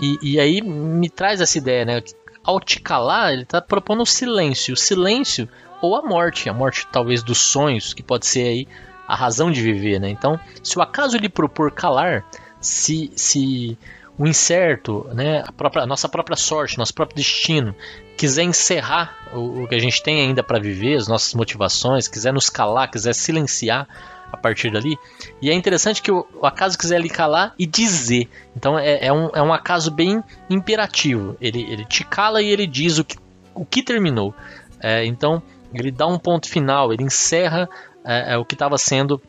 E, 0.00 0.18
e 0.22 0.40
aí 0.40 0.60
me 0.60 1.08
traz 1.08 1.40
essa 1.40 1.58
ideia, 1.58 1.84
né? 1.84 2.02
Ao 2.44 2.60
te 2.60 2.80
calar, 2.80 3.32
ele 3.32 3.42
está 3.42 3.60
propondo 3.60 4.02
o 4.02 4.06
silêncio. 4.06 4.74
O 4.74 4.76
silêncio 4.76 5.48
ou 5.80 5.96
a 5.96 6.02
morte, 6.02 6.48
a 6.48 6.52
morte 6.52 6.86
talvez 6.90 7.22
dos 7.22 7.38
sonhos, 7.38 7.92
que 7.92 8.02
pode 8.02 8.26
ser 8.26 8.42
aí 8.42 8.68
a 9.06 9.14
razão 9.14 9.50
de 9.50 9.62
viver, 9.62 9.98
né? 9.98 10.08
Então, 10.10 10.38
se 10.62 10.78
o 10.78 10.82
acaso 10.82 11.16
lhe 11.16 11.28
propor 11.28 11.72
calar, 11.72 12.24
se, 12.60 13.10
se 13.16 13.78
o 14.18 14.26
incerto, 14.26 15.08
né, 15.14 15.44
a, 15.46 15.52
própria, 15.52 15.84
a 15.84 15.86
nossa 15.86 16.08
própria 16.08 16.36
sorte, 16.36 16.76
nosso 16.76 16.92
próprio 16.92 17.16
destino, 17.16 17.74
quiser 18.16 18.42
encerrar 18.42 19.16
o, 19.32 19.62
o 19.62 19.68
que 19.68 19.76
a 19.76 19.78
gente 19.78 20.02
tem 20.02 20.20
ainda 20.20 20.42
para 20.42 20.58
viver, 20.58 20.96
as 20.96 21.08
nossas 21.08 21.32
motivações, 21.34 22.08
quiser 22.08 22.32
nos 22.32 22.50
calar, 22.50 22.90
quiser 22.90 23.14
silenciar 23.14 23.86
a 24.32 24.36
partir 24.36 24.70
dali. 24.70 24.98
E 25.40 25.50
é 25.50 25.54
interessante 25.54 26.02
que 26.02 26.10
o, 26.10 26.26
o 26.40 26.46
acaso 26.46 26.78
quiser 26.78 27.00
lhe 27.00 27.08
calar 27.08 27.54
e 27.58 27.66
dizer. 27.66 28.28
Então 28.56 28.78
é, 28.78 29.06
é, 29.06 29.12
um, 29.12 29.30
é 29.34 29.42
um 29.42 29.52
acaso 29.52 29.90
bem 29.90 30.22
imperativo. 30.48 31.36
Ele, 31.40 31.62
ele 31.62 31.84
te 31.84 32.04
cala 32.04 32.42
e 32.42 32.48
ele 32.48 32.66
diz 32.66 32.98
o 32.98 33.04
que, 33.04 33.16
o 33.54 33.64
que 33.64 33.82
terminou. 33.82 34.34
É, 34.80 35.04
então 35.04 35.42
ele 35.74 35.90
dá 35.90 36.06
um 36.06 36.18
ponto 36.18 36.48
final, 36.48 36.92
ele 36.92 37.02
encerra 37.02 37.68
é, 38.04 38.34
é 38.34 38.36
o 38.38 38.44
que 38.44 38.54
estava 38.54 38.78
sendo 38.78 39.20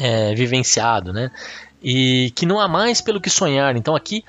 é, 0.00 0.34
vivenciado, 0.34 1.12
né? 1.12 1.30
E 1.82 2.32
que 2.34 2.46
não 2.46 2.58
há 2.58 2.66
mais 2.66 3.00
pelo 3.00 3.20
que 3.20 3.30
sonhar. 3.30 3.76
Então 3.76 3.94
aqui 3.94 4.24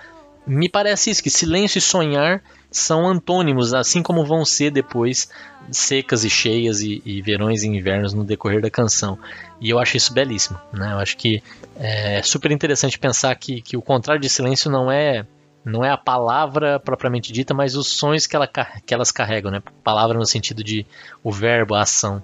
me 0.46 0.70
parece 0.70 1.10
isso, 1.10 1.24
que 1.24 1.30
silêncio 1.30 1.80
e 1.80 1.82
sonhar 1.82 2.42
são 2.70 3.08
antônimos, 3.08 3.74
assim 3.74 4.04
como 4.04 4.26
vão 4.26 4.44
ser 4.44 4.70
depois 4.70 5.30
secas 5.72 6.24
e 6.24 6.30
cheias 6.30 6.82
e, 6.82 7.02
e 7.06 7.22
verões 7.22 7.64
e 7.64 7.68
invernos 7.68 8.14
no 8.14 8.24
decorrer 8.24 8.62
da 8.62 8.70
canção. 8.70 9.18
E 9.60 9.70
eu 9.70 9.80
acho 9.80 9.98
isso 9.98 10.14
belíssimo. 10.14 10.60
Né? 10.72 10.94
Eu 10.94 11.00
acho 11.00 11.18
que 11.18 11.42
é 11.78 12.22
super 12.22 12.52
interessante 12.52 13.00
pensar 13.00 13.36
que, 13.36 13.62
que 13.62 13.78
o 13.78 13.82
contrário 13.82 14.22
de 14.22 14.30
silêncio 14.30 14.70
não 14.70 14.92
é 14.92 15.26
não 15.64 15.84
é 15.84 15.90
a 15.90 15.98
palavra 15.98 16.80
propriamente 16.80 17.34
dita, 17.34 17.52
mas 17.52 17.76
os 17.76 17.88
sons 17.88 18.28
que, 18.28 18.36
ela, 18.36 18.48
que 18.48 18.94
elas 18.94 19.12
carregam, 19.12 19.50
né? 19.50 19.64
Palavra 19.84 20.16
no 20.16 20.26
sentido 20.26 20.64
de 20.64 20.86
o 21.24 21.32
verbo, 21.32 21.74
a 21.74 21.82
ação. 21.82 22.24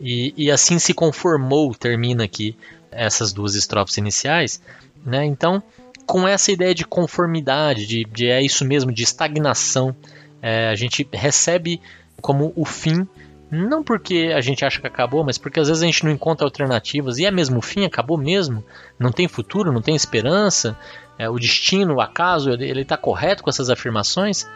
E, 0.00 0.32
e 0.34 0.50
assim 0.50 0.78
se 0.78 0.94
conformou, 0.94 1.74
termina 1.74 2.24
aqui 2.24 2.56
essas 2.90 3.30
duas 3.30 3.54
estrofes 3.54 3.98
iniciais, 3.98 4.62
né? 5.04 5.22
Então, 5.22 5.62
com 6.06 6.26
essa 6.26 6.50
ideia 6.50 6.74
de 6.74 6.86
conformidade, 6.86 7.86
de, 7.86 8.04
de 8.04 8.28
é 8.28 8.42
isso 8.42 8.64
mesmo, 8.64 8.90
de 8.90 9.02
estagnação, 9.02 9.94
é, 10.40 10.68
a 10.68 10.74
gente 10.74 11.06
recebe 11.12 11.80
como 12.22 12.52
o 12.56 12.64
fim 12.64 13.06
não 13.54 13.84
porque 13.84 14.32
a 14.34 14.40
gente 14.40 14.64
acha 14.64 14.80
que 14.80 14.86
acabou, 14.86 15.22
mas 15.22 15.36
porque 15.36 15.60
às 15.60 15.68
vezes 15.68 15.82
a 15.82 15.86
gente 15.86 16.04
não 16.06 16.10
encontra 16.10 16.46
alternativas. 16.46 17.18
E 17.18 17.26
é 17.26 17.30
mesmo 17.30 17.58
o 17.58 17.62
fim? 17.62 17.84
Acabou 17.84 18.16
mesmo? 18.16 18.64
Não 18.98 19.12
tem 19.12 19.28
futuro? 19.28 19.70
Não 19.70 19.82
tem 19.82 19.94
esperança? 19.94 20.74
É, 21.18 21.28
o 21.28 21.38
destino, 21.38 21.96
o 21.96 22.00
acaso, 22.00 22.50
ele 22.50 22.80
está 22.80 22.96
correto 22.96 23.42
com 23.42 23.50
essas 23.50 23.68
afirmações? 23.68 24.48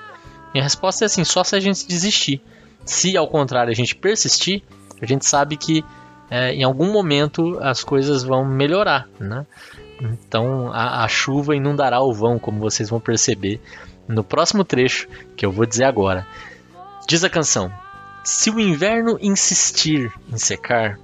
E 0.55 0.59
a 0.59 0.63
resposta 0.63 1.05
é 1.05 1.07
assim: 1.07 1.25
só 1.25 1.45
se 1.45 1.55
a 1.55 1.61
gente 1.61 1.87
desistir. 1.87 2.41
Se 2.87 3.15
ao 3.19 3.29
contrário 3.29 3.71
a 3.71 3.75
gente 3.75 3.95
persistir, 3.95 4.63
a 5.03 5.05
gente 5.05 5.27
sabe 5.27 5.59
que 5.59 5.85
é, 6.31 6.55
em 6.55 6.63
algum 6.63 6.91
momento 6.91 7.59
as 7.61 7.85
coisas 7.85 8.23
vão 8.23 8.47
melhorar. 8.47 9.07
Né? 9.21 9.45
Então 10.01 10.73
a, 10.73 11.05
a 11.05 11.09
chuva 11.09 11.55
inundará 11.55 12.01
o 12.01 12.15
vão, 12.15 12.39
como 12.39 12.61
vocês 12.61 12.89
vão 12.89 12.99
perceber 12.99 13.61
no 14.09 14.25
próximo 14.25 14.65
trecho 14.65 15.07
que 15.37 15.45
eu 15.45 15.53
vou 15.53 15.67
dizer 15.67 15.85
agora. 15.85 16.27
Diz 17.07 17.23
a 17.23 17.31
canção: 17.31 17.73
se 18.25 18.51
o 18.51 18.59
inverno 18.59 19.17
insistir 19.21 20.13
em 20.29 20.37
secar 20.37 20.99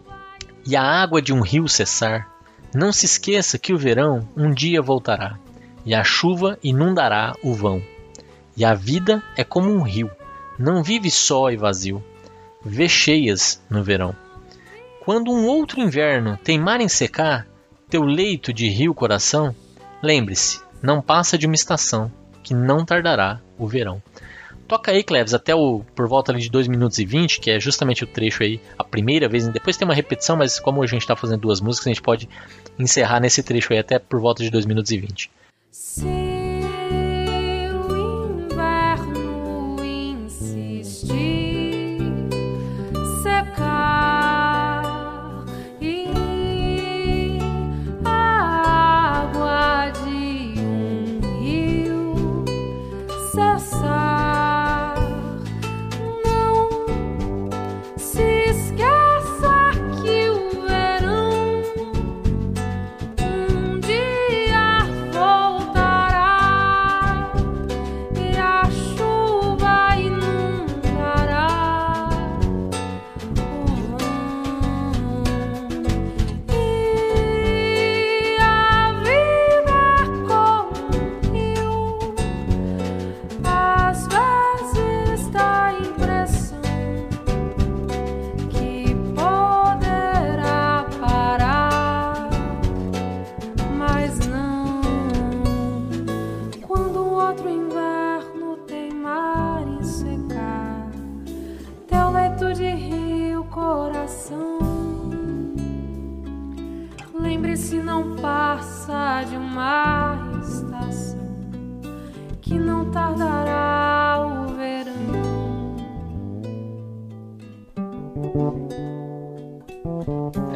e 0.66 0.74
a 0.74 0.82
água 0.82 1.22
de 1.22 1.32
um 1.32 1.40
rio 1.40 1.68
cessar, 1.68 2.28
Não 2.74 2.90
se 2.90 3.04
esqueça 3.04 3.58
que 3.58 3.74
o 3.74 3.78
verão 3.78 4.26
um 4.34 4.50
dia 4.50 4.80
voltará, 4.80 5.38
e 5.84 5.94
a 5.94 6.02
chuva 6.02 6.58
inundará 6.62 7.34
o 7.42 7.52
vão. 7.52 7.82
E 8.56 8.64
a 8.64 8.72
vida 8.72 9.22
é 9.36 9.44
como 9.44 9.70
um 9.70 9.82
rio, 9.82 10.10
não 10.58 10.82
vive 10.82 11.10
só 11.10 11.50
e 11.50 11.56
vazio, 11.56 12.02
vê 12.64 12.88
cheias 12.88 13.62
no 13.68 13.84
verão. 13.84 14.16
Quando 15.04 15.30
um 15.30 15.46
outro 15.46 15.80
inverno 15.80 16.38
teimar 16.42 16.80
em 16.80 16.88
secar 16.88 17.46
teu 17.90 18.02
leito 18.02 18.54
de 18.54 18.68
rio 18.68 18.94
coração, 18.94 19.54
lembre-se, 20.02 20.62
não 20.82 21.02
passa 21.02 21.36
de 21.36 21.46
uma 21.46 21.54
estação, 21.54 22.10
que 22.42 22.54
não 22.54 22.86
tardará 22.86 23.38
o 23.58 23.68
verão. 23.68 24.02
Toca 24.72 24.90
aí, 24.90 25.02
Cleves, 25.02 25.34
até 25.34 25.54
o 25.54 25.82
por 25.94 26.08
volta 26.08 26.32
de 26.32 26.48
2 26.48 26.66
minutos 26.66 26.98
e 26.98 27.04
20, 27.04 27.40
que 27.40 27.50
é 27.50 27.60
justamente 27.60 28.04
o 28.04 28.06
trecho 28.06 28.42
aí, 28.42 28.58
a 28.78 28.82
primeira 28.82 29.28
vez. 29.28 29.46
Depois 29.48 29.76
tem 29.76 29.86
uma 29.86 29.92
repetição, 29.92 30.34
mas 30.34 30.58
como 30.58 30.82
a 30.82 30.86
gente 30.86 31.02
está 31.02 31.14
fazendo 31.14 31.42
duas 31.42 31.60
músicas, 31.60 31.88
a 31.88 31.90
gente 31.90 32.00
pode 32.00 32.26
encerrar 32.78 33.20
nesse 33.20 33.42
trecho 33.42 33.74
aí 33.74 33.78
até 33.78 33.98
por 33.98 34.18
volta 34.18 34.42
de 34.42 34.48
2 34.48 34.64
minutos 34.64 34.90
e 34.90 34.96
20. 34.96 35.30
Sim. 35.70 36.31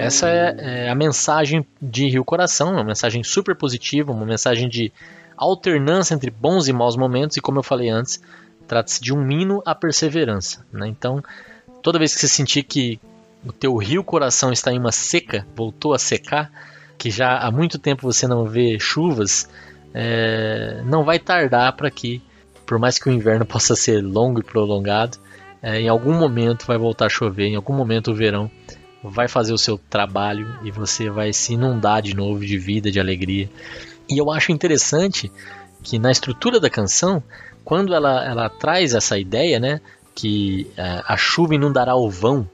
Essa 0.06 0.28
é, 0.28 0.56
é, 0.58 0.88
a 0.88 0.94
mensagem 0.94 1.66
de 1.82 2.08
Rio 2.08 2.24
Coração, 2.24 2.72
uma 2.72 2.84
mensagem 2.84 3.24
super 3.24 3.56
positiva, 3.56 4.12
uma 4.12 4.24
mensagem 4.24 4.68
de 4.68 4.92
alternância 5.36 6.14
entre 6.14 6.30
bons 6.30 6.68
e 6.68 6.72
maus 6.72 6.96
momentos, 6.96 7.36
e 7.36 7.40
como 7.40 7.58
eu 7.58 7.62
falei 7.62 7.88
antes, 7.88 8.22
trata-se 8.68 9.00
de 9.00 9.12
um 9.12 9.28
hino 9.28 9.60
à 9.66 9.74
perseverança. 9.74 10.64
Né? 10.72 10.86
Então, 10.86 11.22
toda 11.82 11.98
vez 11.98 12.14
que 12.14 12.20
você 12.20 12.28
sentir 12.28 12.62
que 12.62 13.00
o 13.44 13.52
teu 13.52 13.76
rio 13.76 14.04
coração 14.04 14.52
está 14.52 14.72
em 14.72 14.78
uma 14.78 14.92
seca, 14.92 15.44
voltou 15.56 15.92
a 15.92 15.98
secar, 15.98 16.52
que 16.96 17.10
já 17.10 17.38
há 17.38 17.50
muito 17.50 17.76
tempo 17.78 18.02
você 18.02 18.28
não 18.28 18.44
vê 18.44 18.78
chuvas, 18.78 19.48
é, 19.98 20.82
não 20.84 21.04
vai 21.04 21.18
tardar 21.18 21.72
para 21.72 21.90
que, 21.90 22.22
por 22.66 22.78
mais 22.78 22.98
que 22.98 23.08
o 23.08 23.12
inverno 23.12 23.46
possa 23.48 23.74
ser 23.74 24.02
longo 24.02 24.40
e 24.40 24.44
prolongado, 24.44 25.16
é, 25.62 25.80
em 25.80 25.88
algum 25.88 26.12
momento 26.12 26.66
vai 26.66 26.76
voltar 26.76 27.06
a 27.06 27.08
chover, 27.08 27.46
em 27.46 27.56
algum 27.56 27.72
momento 27.72 28.10
o 28.10 28.14
verão 28.14 28.50
vai 29.02 29.26
fazer 29.26 29.52
o 29.52 29.58
seu 29.58 29.78
trabalho 29.78 30.58
e 30.62 30.70
você 30.70 31.08
vai 31.08 31.32
se 31.32 31.54
inundar 31.54 32.02
de 32.02 32.14
novo 32.14 32.44
de 32.44 32.58
vida, 32.58 32.90
de 32.90 33.00
alegria. 33.00 33.48
E 34.10 34.20
eu 34.20 34.30
acho 34.30 34.52
interessante 34.52 35.32
que 35.82 35.98
na 35.98 36.10
estrutura 36.10 36.60
da 36.60 36.68
canção, 36.68 37.22
quando 37.64 37.94
ela, 37.94 38.24
ela 38.24 38.50
traz 38.50 38.94
essa 38.94 39.18
ideia, 39.18 39.58
né, 39.60 39.80
que 40.14 40.66
uh, 40.72 41.04
a 41.06 41.16
chuva 41.16 41.54
inundará 41.54 41.94
o 41.94 42.10
vão, 42.10 42.48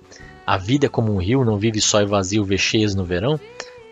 a 0.47 0.59
vida 0.59 0.87
é 0.87 0.89
como 0.89 1.13
um 1.13 1.19
rio, 1.19 1.45
não 1.45 1.57
vive 1.57 1.81
só 1.81 2.03
e 2.03 2.07
vazio, 2.07 2.45
vê 2.45 2.57
no 2.95 3.05
verão, 3.05 3.41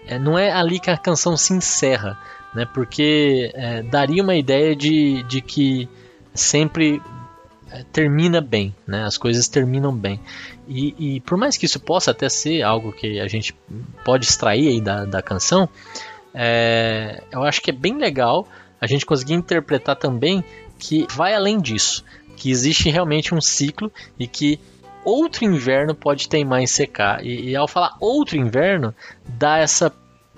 é, 0.07 0.19
não 0.19 0.39
é 0.39 0.51
ali 0.51 0.79
que 0.79 0.91
a 0.91 0.99
canção 0.99 1.37
se 1.37 1.53
encerra, 1.53 2.19
né, 2.55 2.67
porque 2.73 3.51
é, 3.55 3.83
daria 3.83 4.23
uma 4.23 4.35
ideia 4.35 4.75
de, 4.75 5.23
de 5.25 5.41
que 5.41 5.89
sempre 6.35 7.01
é, 7.71 7.85
termina 7.93 8.41
bem, 8.41 8.75
né? 8.87 9.05
As 9.05 9.17
coisas 9.17 9.47
terminam 9.47 9.95
bem. 9.95 10.21
E, 10.67 10.95
e, 10.99 11.21
por 11.21 11.39
mais 11.39 11.57
que 11.57 11.67
isso 11.67 11.79
possa 11.79 12.11
até 12.11 12.29
ser 12.29 12.63
algo 12.63 12.93
que 12.93 13.21
a 13.21 13.29
gente 13.29 13.55
pode 14.05 14.25
extrair 14.25 14.69
aí 14.69 14.81
da, 14.81 15.05
da 15.05 15.23
canção, 15.23 15.69
é, 16.35 17.23
eu 17.31 17.43
acho 17.43 17.61
que 17.61 17.71
é 17.71 17.73
bem 17.73 17.97
legal 17.97 18.47
a 18.81 18.87
gente 18.87 19.07
conseguir 19.07 19.35
interpretar 19.35 19.97
também 19.97 20.45
que 20.79 21.07
vai 21.15 21.35
além 21.35 21.61
disso, 21.61 22.05
que 22.37 22.51
existe 22.51 22.89
realmente 22.91 23.35
um 23.35 23.41
ciclo 23.41 23.93
e 24.19 24.27
que 24.27 24.59
outro 25.05 25.45
inverno 25.45 25.95
pode 25.95 26.29
teimar 26.29 26.61
em 26.61 26.67
secar. 26.67 27.25
E, 27.25 27.51
e 27.51 27.57
ao 27.57 27.69
falar 27.69 27.97
outro 28.01 28.37
inverno, 28.37 28.95
dá 29.27 29.59
essa 29.59 29.91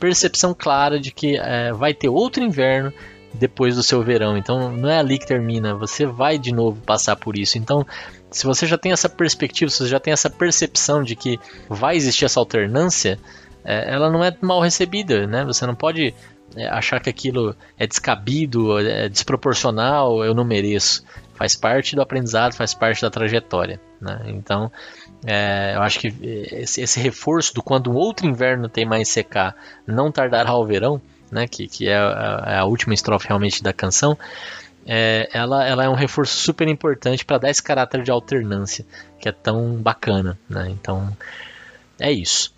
percepção 0.02 0.52
clara 0.52 0.98
de 0.98 1.12
que 1.12 1.36
é, 1.36 1.72
vai 1.72 1.94
ter 1.94 2.08
outro 2.08 2.42
inverno, 2.42 2.92
depois 3.32 3.76
do 3.76 3.84
seu 3.84 4.02
verão. 4.02 4.36
Então 4.36 4.72
não 4.72 4.90
é 4.90 4.98
ali 4.98 5.16
que 5.16 5.26
termina, 5.26 5.76
você 5.76 6.04
vai 6.04 6.36
de 6.38 6.52
novo 6.52 6.80
passar 6.82 7.14
por 7.14 7.38
isso. 7.38 7.56
Então, 7.56 7.86
se 8.28 8.44
você 8.44 8.66
já 8.66 8.76
tem 8.76 8.90
essa 8.90 9.08
perspectiva, 9.08 9.70
se 9.70 9.78
você 9.78 9.88
já 9.88 10.00
tem 10.00 10.12
essa 10.12 10.28
percepção 10.28 11.04
de 11.04 11.14
que 11.14 11.38
vai 11.68 11.94
existir 11.94 12.24
essa 12.24 12.40
alternância, 12.40 13.16
é, 13.64 13.94
ela 13.94 14.10
não 14.10 14.24
é 14.24 14.36
mal 14.40 14.60
recebida, 14.60 15.24
né? 15.24 15.44
Você 15.44 15.64
não 15.66 15.74
pode 15.74 16.12
é, 16.56 16.66
achar 16.66 16.98
que 16.98 17.08
aquilo 17.08 17.54
é 17.78 17.86
descabido, 17.86 18.80
é 18.80 19.08
desproporcional, 19.08 20.24
eu 20.24 20.34
não 20.34 20.44
mereço. 20.44 21.04
Faz 21.34 21.54
parte 21.54 21.94
do 21.94 22.02
aprendizado, 22.02 22.54
faz 22.54 22.74
parte 22.74 23.00
da 23.02 23.10
trajetória. 23.10 23.80
Né? 24.00 24.20
Então, 24.26 24.70
é, 25.24 25.72
eu 25.76 25.82
acho 25.82 26.00
que 26.00 26.14
esse, 26.52 26.80
esse, 26.80 27.00
reforço 27.00 27.54
do 27.54 27.62
quando 27.62 27.90
um 27.90 27.94
outro 27.94 28.26
inverno 28.26 28.68
tem 28.68 28.84
mais 28.84 29.08
secar 29.08 29.54
não 29.86 30.10
tardará 30.10 30.50
ao 30.50 30.66
verão, 30.66 31.00
né, 31.30 31.46
que, 31.46 31.68
que 31.68 31.88
é 31.88 31.96
a, 31.96 32.44
é 32.46 32.56
a 32.58 32.64
última 32.64 32.92
estrofe 32.92 33.28
realmente 33.28 33.62
da 33.62 33.72
canção, 33.72 34.18
é, 34.84 35.28
ela, 35.32 35.64
ela 35.66 35.84
é 35.84 35.88
um 35.88 35.94
reforço 35.94 36.36
super 36.36 36.66
importante 36.66 37.24
para 37.24 37.38
dar 37.38 37.50
esse 37.50 37.62
caráter 37.62 38.02
de 38.02 38.10
alternância 38.10 38.84
que 39.18 39.28
é 39.28 39.32
tão 39.32 39.74
bacana. 39.76 40.38
Né? 40.48 40.68
Então, 40.70 41.16
é 42.00 42.10
isso. 42.10 42.52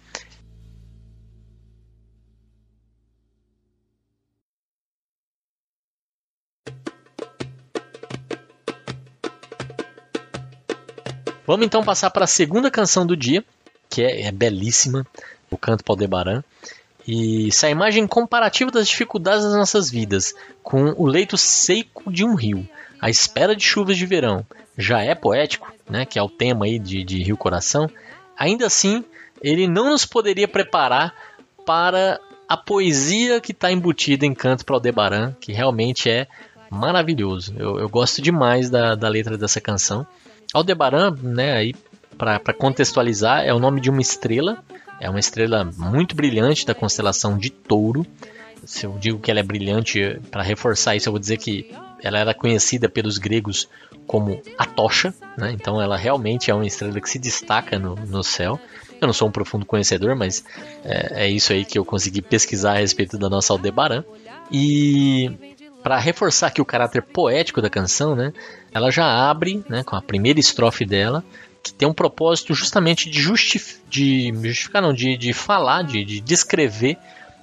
Vamos 11.46 11.66
então 11.66 11.84
passar 11.84 12.10
para 12.10 12.24
a 12.24 12.28
segunda 12.28 12.70
canção 12.70 13.06
do 13.06 13.16
dia, 13.16 13.44
que 13.88 14.02
é, 14.02 14.22
é 14.22 14.32
belíssima, 14.32 15.06
o 15.50 15.56
Canto 15.56 15.84
Paldebaran. 15.84 16.42
E 17.06 17.52
se 17.52 17.66
a 17.66 17.70
imagem 17.70 18.06
comparativa 18.06 18.70
das 18.70 18.88
dificuldades 18.88 19.44
das 19.44 19.54
nossas 19.54 19.90
vidas 19.90 20.34
com 20.62 20.94
o 20.96 21.06
leito 21.06 21.36
seco 21.36 22.10
de 22.10 22.24
um 22.24 22.34
rio, 22.34 22.66
à 23.00 23.10
espera 23.10 23.54
de 23.54 23.62
chuvas 23.62 23.98
de 23.98 24.06
verão, 24.06 24.46
já 24.76 25.02
é 25.02 25.14
poético, 25.14 25.72
né, 25.88 26.06
que 26.06 26.18
é 26.18 26.22
o 26.22 26.30
tema 26.30 26.64
aí 26.64 26.78
de, 26.78 27.04
de 27.04 27.22
Rio 27.22 27.36
Coração, 27.36 27.90
ainda 28.36 28.66
assim 28.66 29.04
ele 29.42 29.68
não 29.68 29.90
nos 29.90 30.06
poderia 30.06 30.48
preparar 30.48 31.14
para 31.66 32.18
a 32.48 32.56
poesia 32.56 33.40
que 33.40 33.52
está 33.52 33.70
embutida 33.70 34.24
em 34.24 34.34
Canto 34.34 34.64
para 34.64 34.76
Aldebaran, 34.76 35.34
que 35.40 35.52
realmente 35.52 36.08
é 36.08 36.26
maravilhoso. 36.70 37.54
Eu, 37.56 37.78
eu 37.78 37.88
gosto 37.88 38.22
demais 38.22 38.70
da, 38.70 38.94
da, 38.94 39.08
letra 39.08 39.36
dessa 39.36 39.60
canção. 39.60 40.06
Aldebaran, 40.54 41.16
né, 41.22 41.52
aí 41.52 41.74
para 42.16 42.54
contextualizar, 42.54 43.44
é 43.44 43.52
o 43.52 43.58
nome 43.58 43.80
de 43.80 43.90
uma 43.90 44.00
estrela 44.00 44.62
é 45.00 45.10
uma 45.10 45.20
estrela 45.20 45.70
muito 45.76 46.14
brilhante 46.14 46.64
da 46.64 46.74
constelação 46.74 47.36
de 47.36 47.50
Touro. 47.50 48.06
Se 48.64 48.86
eu 48.86 48.96
digo 48.98 49.18
que 49.18 49.30
ela 49.30 49.40
é 49.40 49.42
brilhante, 49.42 50.18
para 50.30 50.42
reforçar 50.42 50.96
isso, 50.96 51.08
eu 51.08 51.12
vou 51.12 51.20
dizer 51.20 51.36
que 51.36 51.70
ela 52.02 52.18
era 52.18 52.32
conhecida 52.32 52.88
pelos 52.88 53.18
gregos 53.18 53.68
como 54.06 54.40
a 54.56 54.64
tocha, 54.64 55.14
né? 55.36 55.52
então 55.52 55.80
ela 55.80 55.96
realmente 55.96 56.50
é 56.50 56.54
uma 56.54 56.66
estrela 56.66 57.00
que 57.00 57.08
se 57.08 57.18
destaca 57.18 57.78
no, 57.78 57.94
no 57.94 58.22
céu. 58.22 58.58
Eu 59.00 59.06
não 59.06 59.12
sou 59.12 59.28
um 59.28 59.30
profundo 59.30 59.66
conhecedor, 59.66 60.14
mas 60.16 60.44
é, 60.84 61.24
é 61.24 61.28
isso 61.28 61.52
aí 61.52 61.64
que 61.64 61.78
eu 61.78 61.84
consegui 61.84 62.22
pesquisar 62.22 62.72
a 62.72 62.78
respeito 62.78 63.18
da 63.18 63.28
nossa 63.28 63.52
Aldebaran. 63.52 64.04
E 64.50 65.53
para 65.84 65.98
reforçar 65.98 66.46
aqui 66.46 66.62
o 66.62 66.64
caráter 66.64 67.02
poético 67.02 67.60
da 67.60 67.68
canção, 67.68 68.16
né, 68.16 68.32
ela 68.72 68.90
já 68.90 69.04
abre 69.04 69.62
né, 69.68 69.84
com 69.84 69.94
a 69.94 70.00
primeira 70.00 70.40
estrofe 70.40 70.86
dela, 70.86 71.22
que 71.62 71.74
tem 71.74 71.86
um 71.86 71.92
propósito 71.92 72.54
justamente 72.54 73.10
de, 73.10 73.20
de 73.90 74.32
justificar, 74.32 74.80
não, 74.80 74.94
de, 74.94 75.14
de 75.18 75.34
falar, 75.34 75.82
de, 75.82 76.02
de 76.02 76.20
descrever 76.22 76.96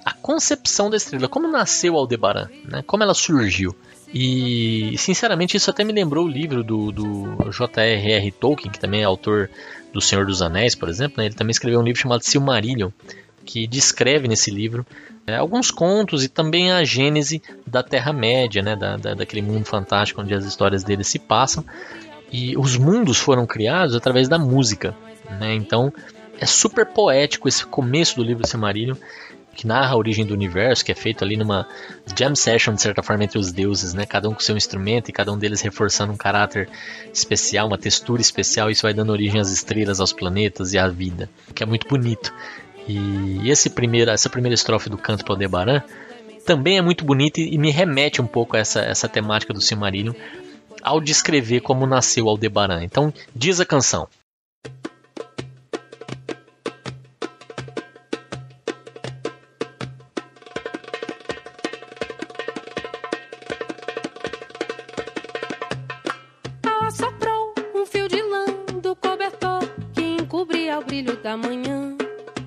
a 0.04 0.12
concepção 0.12 0.90
da 0.90 0.96
estrela, 0.96 1.28
como 1.28 1.46
nasceu 1.46 1.96
Aldebaran, 1.96 2.48
né, 2.64 2.82
como 2.84 3.04
ela 3.04 3.14
surgiu. 3.14 3.76
E, 4.12 4.94
sinceramente, 4.98 5.56
isso 5.56 5.70
até 5.70 5.84
me 5.84 5.92
lembrou 5.92 6.26
o 6.26 6.28
livro 6.28 6.64
do, 6.64 6.90
do 6.90 7.50
J.R.R. 7.50 8.30
Tolkien, 8.32 8.70
que 8.70 8.78
também 8.78 9.02
é 9.02 9.04
autor 9.04 9.48
do 9.92 10.00
Senhor 10.02 10.26
dos 10.26 10.42
Anéis, 10.42 10.74
por 10.74 10.88
exemplo. 10.88 11.14
Né? 11.18 11.26
Ele 11.26 11.34
também 11.34 11.52
escreveu 11.52 11.80
um 11.80 11.82
livro 11.82 11.98
chamado 11.98 12.22
Silmarillion, 12.22 12.90
que 13.44 13.66
descreve 13.66 14.28
nesse 14.28 14.50
livro 14.50 14.86
é, 15.26 15.36
alguns 15.36 15.70
contos 15.70 16.24
e 16.24 16.28
também 16.28 16.72
a 16.72 16.82
gênese 16.84 17.40
da 17.66 17.82
Terra-média, 17.82 18.62
né? 18.62 18.74
Da, 18.74 18.96
da, 18.96 19.14
daquele 19.14 19.42
mundo 19.42 19.64
fantástico 19.64 20.20
onde 20.20 20.34
as 20.34 20.44
histórias 20.44 20.82
dele 20.82 21.04
se 21.04 21.18
passam. 21.18 21.64
E 22.30 22.56
os 22.56 22.76
mundos 22.76 23.18
foram 23.18 23.46
criados 23.46 23.94
através 23.94 24.28
da 24.28 24.38
música. 24.38 24.94
Né? 25.38 25.54
Então, 25.54 25.92
é 26.40 26.46
super 26.46 26.86
poético 26.86 27.46
esse 27.46 27.64
começo 27.64 28.16
do 28.16 28.24
livro 28.24 28.46
Silmarillion 28.46 28.96
que 29.54 29.66
narra 29.66 29.92
a 29.92 29.96
origem 29.96 30.24
do 30.24 30.32
universo, 30.32 30.84
que 30.84 30.92
é 30.92 30.94
feito 30.94 31.22
ali 31.22 31.36
numa 31.36 31.68
jam 32.16 32.34
session, 32.34 32.74
de 32.74 32.80
certa 32.80 33.02
forma, 33.02 33.24
entre 33.24 33.38
os 33.38 33.52
deuses, 33.52 33.92
né? 33.92 34.06
Cada 34.06 34.28
um 34.28 34.34
com 34.34 34.40
seu 34.40 34.56
instrumento 34.56 35.10
e 35.10 35.12
cada 35.12 35.30
um 35.30 35.38
deles 35.38 35.60
reforçando 35.60 36.12
um 36.12 36.16
caráter 36.16 36.68
especial, 37.12 37.66
uma 37.66 37.78
textura 37.78 38.22
especial, 38.22 38.70
e 38.70 38.72
isso 38.72 38.82
vai 38.82 38.94
dando 38.94 39.12
origem 39.12 39.40
às 39.40 39.50
estrelas, 39.50 40.00
aos 40.00 40.12
planetas 40.12 40.72
e 40.72 40.78
à 40.78 40.88
vida, 40.88 41.28
que 41.54 41.62
é 41.62 41.66
muito 41.66 41.86
bonito. 41.86 42.32
E 42.88 43.50
esse 43.50 43.70
primeiro, 43.70 44.10
essa 44.10 44.28
primeira 44.28 44.54
estrofe 44.54 44.90
do 44.90 44.98
canto 44.98 45.24
para 45.24 45.34
Aldebaran 45.34 45.82
também 46.44 46.78
é 46.78 46.82
muito 46.82 47.04
bonita 47.04 47.40
e 47.40 47.56
me 47.56 47.70
remete 47.70 48.20
um 48.20 48.26
pouco 48.26 48.56
a 48.56 48.60
essa, 48.60 48.80
essa 48.80 49.08
temática 49.08 49.52
do 49.52 49.60
Silmarillion 49.60 50.14
ao 50.82 51.00
descrever 51.00 51.60
como 51.60 51.86
nasceu 51.86 52.28
Aldebaran. 52.28 52.82
Então, 52.82 53.12
diz 53.34 53.60
a 53.60 53.64
canção. 53.64 54.08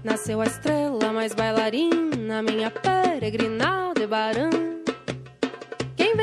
Nasceu 0.06 0.39
a 0.39 0.46
estrela 0.46 1.12
mais 1.12 1.34
bailarina, 1.34 2.44
minha 2.44 2.70
peregrina 2.70 3.88
Aldebaran. 3.88 4.52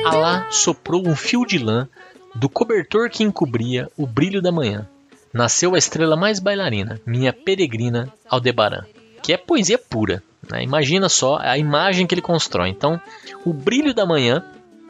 Alá 0.07 0.47
soprou 0.53 1.03
um 1.05 1.17
fio 1.17 1.45
de 1.45 1.59
lã 1.59 1.89
do 2.33 2.49
cobertor 2.49 3.11
que 3.11 3.25
encobria 3.25 3.91
o 3.99 4.07
brilho 4.07 4.41
da 4.41 4.53
manhã. 4.53 4.89
Nasceu 5.35 5.75
a 5.75 5.79
estrela 5.79 6.15
mais 6.15 6.39
bailarina, 6.39 7.01
minha 7.05 7.33
peregrina 7.33 8.09
Aldebaran. 8.31 8.85
Que 9.21 9.33
é 9.33 9.37
poesia 9.37 9.79
pura. 9.79 10.23
Né? 10.49 10.63
Imagina 10.63 11.09
só 11.09 11.39
a 11.41 11.59
imagem 11.59 12.07
que 12.07 12.15
ele 12.15 12.23
constrói. 12.23 12.69
Então, 12.69 13.01
o 13.45 13.53
brilho 13.53 13.93
da 13.93 14.07
manhã, 14.07 14.45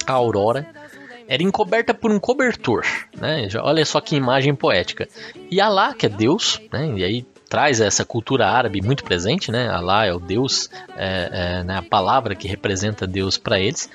a 0.06 0.12
aurora, 0.12 0.68
era 1.26 1.42
encoberta 1.42 1.94
por 1.94 2.10
um 2.10 2.20
cobertor, 2.20 2.84
né? 3.16 3.48
Olha 3.62 3.86
só 3.86 4.02
que 4.02 4.16
imagem 4.16 4.54
poética. 4.54 5.08
E 5.50 5.62
Alá, 5.62 5.94
que 5.94 6.04
é 6.04 6.08
Deus, 6.10 6.60
né? 6.70 6.92
E 6.94 7.02
aí 7.02 7.26
traz 7.52 7.82
essa 7.82 8.02
cultura 8.02 8.48
árabe 8.48 8.80
muito 8.80 9.04
presente, 9.04 9.52
né? 9.52 9.68
Allah 9.68 10.06
é 10.06 10.14
o 10.14 10.18
Deus, 10.18 10.70
é, 10.96 11.58
é, 11.60 11.62
né? 11.62 11.76
a 11.76 11.82
palavra 11.82 12.34
que 12.34 12.48
representa 12.48 13.06
Deus 13.06 13.36
para 13.36 13.60
eles. 13.60 13.90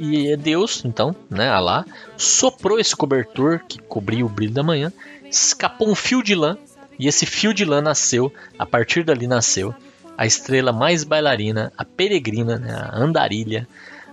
E 0.00 0.34
Deus, 0.34 0.82
então, 0.82 1.14
né? 1.28 1.50
Allah 1.50 1.84
soprou 2.16 2.80
esse 2.80 2.96
cobertor 2.96 3.60
que 3.68 3.78
cobria 3.78 4.24
o 4.24 4.30
brilho 4.30 4.54
da 4.54 4.62
manhã, 4.62 4.90
escapou 5.30 5.90
um 5.90 5.94
fio 5.94 6.22
de 6.22 6.34
lã 6.34 6.56
e 6.98 7.06
esse 7.06 7.26
fio 7.26 7.52
de 7.52 7.66
lã 7.66 7.82
nasceu. 7.82 8.32
A 8.58 8.64
partir 8.64 9.04
dali 9.04 9.26
nasceu 9.26 9.74
a 10.16 10.24
estrela 10.24 10.72
mais 10.72 11.04
bailarina, 11.04 11.70
a 11.76 11.84
peregrina, 11.84 12.56
né? 12.56 12.72
a 12.72 12.96
andarilha, 12.96 13.68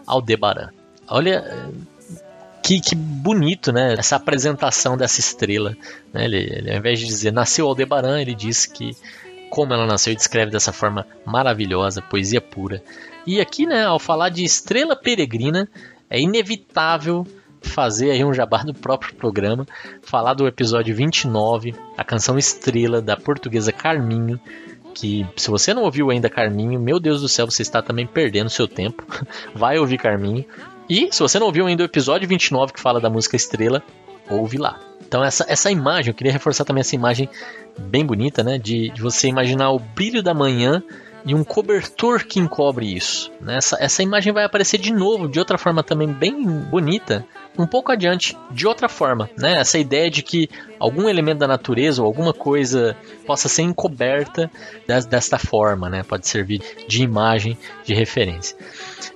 Aldebaran. 0.06 0.72
Olha 1.08 1.70
que, 2.64 2.80
que 2.80 2.96
bonito, 2.96 3.72
né? 3.72 3.94
Essa 3.98 4.16
apresentação 4.16 4.96
dessa 4.96 5.20
estrela. 5.20 5.76
Né? 6.14 6.26
Ele, 6.26 6.38
ele, 6.38 6.72
ao 6.72 6.78
invés 6.78 7.00
de 7.00 7.06
dizer 7.06 7.32
nasceu 7.32 7.68
Aldebaran, 7.68 8.20
ele 8.20 8.34
diz 8.34 8.66
que 8.66 8.96
como 9.50 9.72
ela 9.72 9.86
nasceu 9.86 10.14
e 10.14 10.16
descreve 10.16 10.50
dessa 10.50 10.74
forma 10.74 11.06
maravilhosa, 11.26 12.02
poesia 12.02 12.42
pura. 12.42 12.82
E 13.28 13.40
aqui, 13.40 13.68
né, 13.68 13.86
ao 13.86 14.00
falar 14.00 14.30
de 14.30 14.44
estrela 14.44 14.96
peregrina, 14.96 15.70
é 16.10 16.20
inevitável 16.20 17.28
fazer 17.62 18.12
aí 18.12 18.24
um 18.24 18.34
jabá 18.34 18.64
do 18.64 18.74
próprio 18.74 19.14
programa, 19.14 19.66
falar 20.02 20.34
do 20.34 20.48
episódio 20.48 20.96
29, 20.96 21.76
a 21.96 22.04
canção 22.04 22.38
Estrela 22.38 23.02
da 23.02 23.16
portuguesa 23.16 23.72
Carminho, 23.72 24.40
que 24.94 25.26
se 25.36 25.50
você 25.50 25.74
não 25.74 25.84
ouviu 25.84 26.10
ainda 26.10 26.30
Carminho, 26.30 26.80
meu 26.80 27.00
Deus 27.00 27.22
do 27.22 27.30
céu, 27.30 27.50
você 27.50 27.62
está 27.62 27.82
também 27.82 28.08
perdendo 28.08 28.50
seu 28.50 28.68
tempo. 28.68 29.06
Vai 29.54 29.78
ouvir 29.78 29.98
Carminho. 29.98 30.46
E 30.94 31.10
se 31.12 31.22
você 31.22 31.40
não 31.40 31.48
ouviu 31.48 31.66
ainda 31.66 31.82
o 31.82 31.86
episódio 31.88 32.30
29 32.30 32.72
que 32.72 32.80
fala 32.80 33.02
da 33.02 33.10
música 33.10 33.36
Estrela, 33.36 33.82
ouve 34.30 34.58
lá. 34.58 34.80
Então 35.02 35.24
essa, 35.24 35.44
essa 35.50 35.72
imagem, 35.72 36.12
eu 36.12 36.14
queria 36.14 36.32
reforçar 36.32 36.66
também 36.66 36.82
essa 36.82 36.94
imagem 36.94 37.28
bem 37.80 38.06
bonita, 38.06 38.44
né? 38.44 38.60
De, 38.60 38.90
de 38.92 39.02
você 39.02 39.28
imaginar 39.28 39.72
o 39.72 39.80
brilho 39.80 40.22
da 40.22 40.36
manhã 40.36 40.84
e 41.26 41.34
um 41.34 41.44
cobertor 41.44 42.26
que 42.26 42.40
encobre 42.40 42.94
isso. 42.94 43.32
Né? 43.40 43.58
Essa, 43.58 43.78
essa 43.80 44.04
imagem 44.04 44.34
vai 44.34 44.44
aparecer 44.44 44.78
de 44.78 44.92
novo, 44.92 45.28
de 45.28 45.40
outra 45.40 45.58
forma 45.58 45.84
também 45.84 46.08
bem 46.08 46.44
bonita, 46.44 47.26
um 47.58 47.66
pouco 47.66 47.92
adiante, 47.92 48.38
de 48.52 48.68
outra 48.68 48.90
forma. 48.90 49.30
Né? 49.38 49.60
Essa 49.60 49.78
ideia 49.78 50.10
de 50.10 50.22
que 50.22 50.50
algum 50.80 51.08
elemento 51.08 51.40
da 51.40 51.48
natureza 51.48 52.02
ou 52.02 52.08
alguma 52.08 52.34
coisa 52.34 52.96
possa 53.26 53.48
ser 53.48 53.62
encoberta 53.62 54.52
desta 55.10 55.38
forma, 55.38 55.90
né? 55.90 56.04
pode 56.04 56.28
servir 56.28 56.62
de 56.88 57.04
imagem, 57.04 57.58
de 57.86 57.94
referência. 57.94 58.58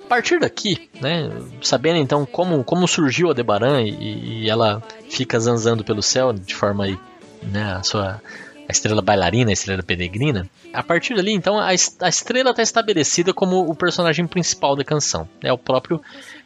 A 0.06 0.08
partir 0.08 0.40
daqui, 0.40 0.90
né, 1.02 1.30
sabendo 1.62 1.98
então 1.98 2.26
como, 2.26 2.64
como 2.64 2.88
surgiu 2.88 3.30
a 3.30 3.34
Debaran 3.34 3.82
e, 3.82 4.44
e 4.44 4.50
ela 4.50 4.82
fica 5.10 5.38
zanzando 5.38 5.84
pelo 5.84 6.02
céu 6.02 6.32
de 6.32 6.56
forma 6.56 6.86
aí, 6.86 6.98
né, 7.44 7.74
a 7.74 7.84
sua 7.84 8.22
a 8.68 8.72
estrela 8.72 9.02
bailarina, 9.02 9.50
a 9.50 9.54
estrela 9.54 9.82
peregrina, 9.82 10.50
a 10.74 10.84
partir 10.84 11.16
dali 11.16 11.32
então 11.32 11.60
a, 11.60 11.74
estrela 11.74 12.52
está 12.52 12.62
estabelecida 12.62 13.34
como 13.34 13.62
o 13.62 13.76
personagem 13.76 14.28
principal 14.28 14.76
da 14.76 14.84
canção. 14.84 15.28
É 15.42 15.52
o 15.52 15.58
próprio 15.58 16.02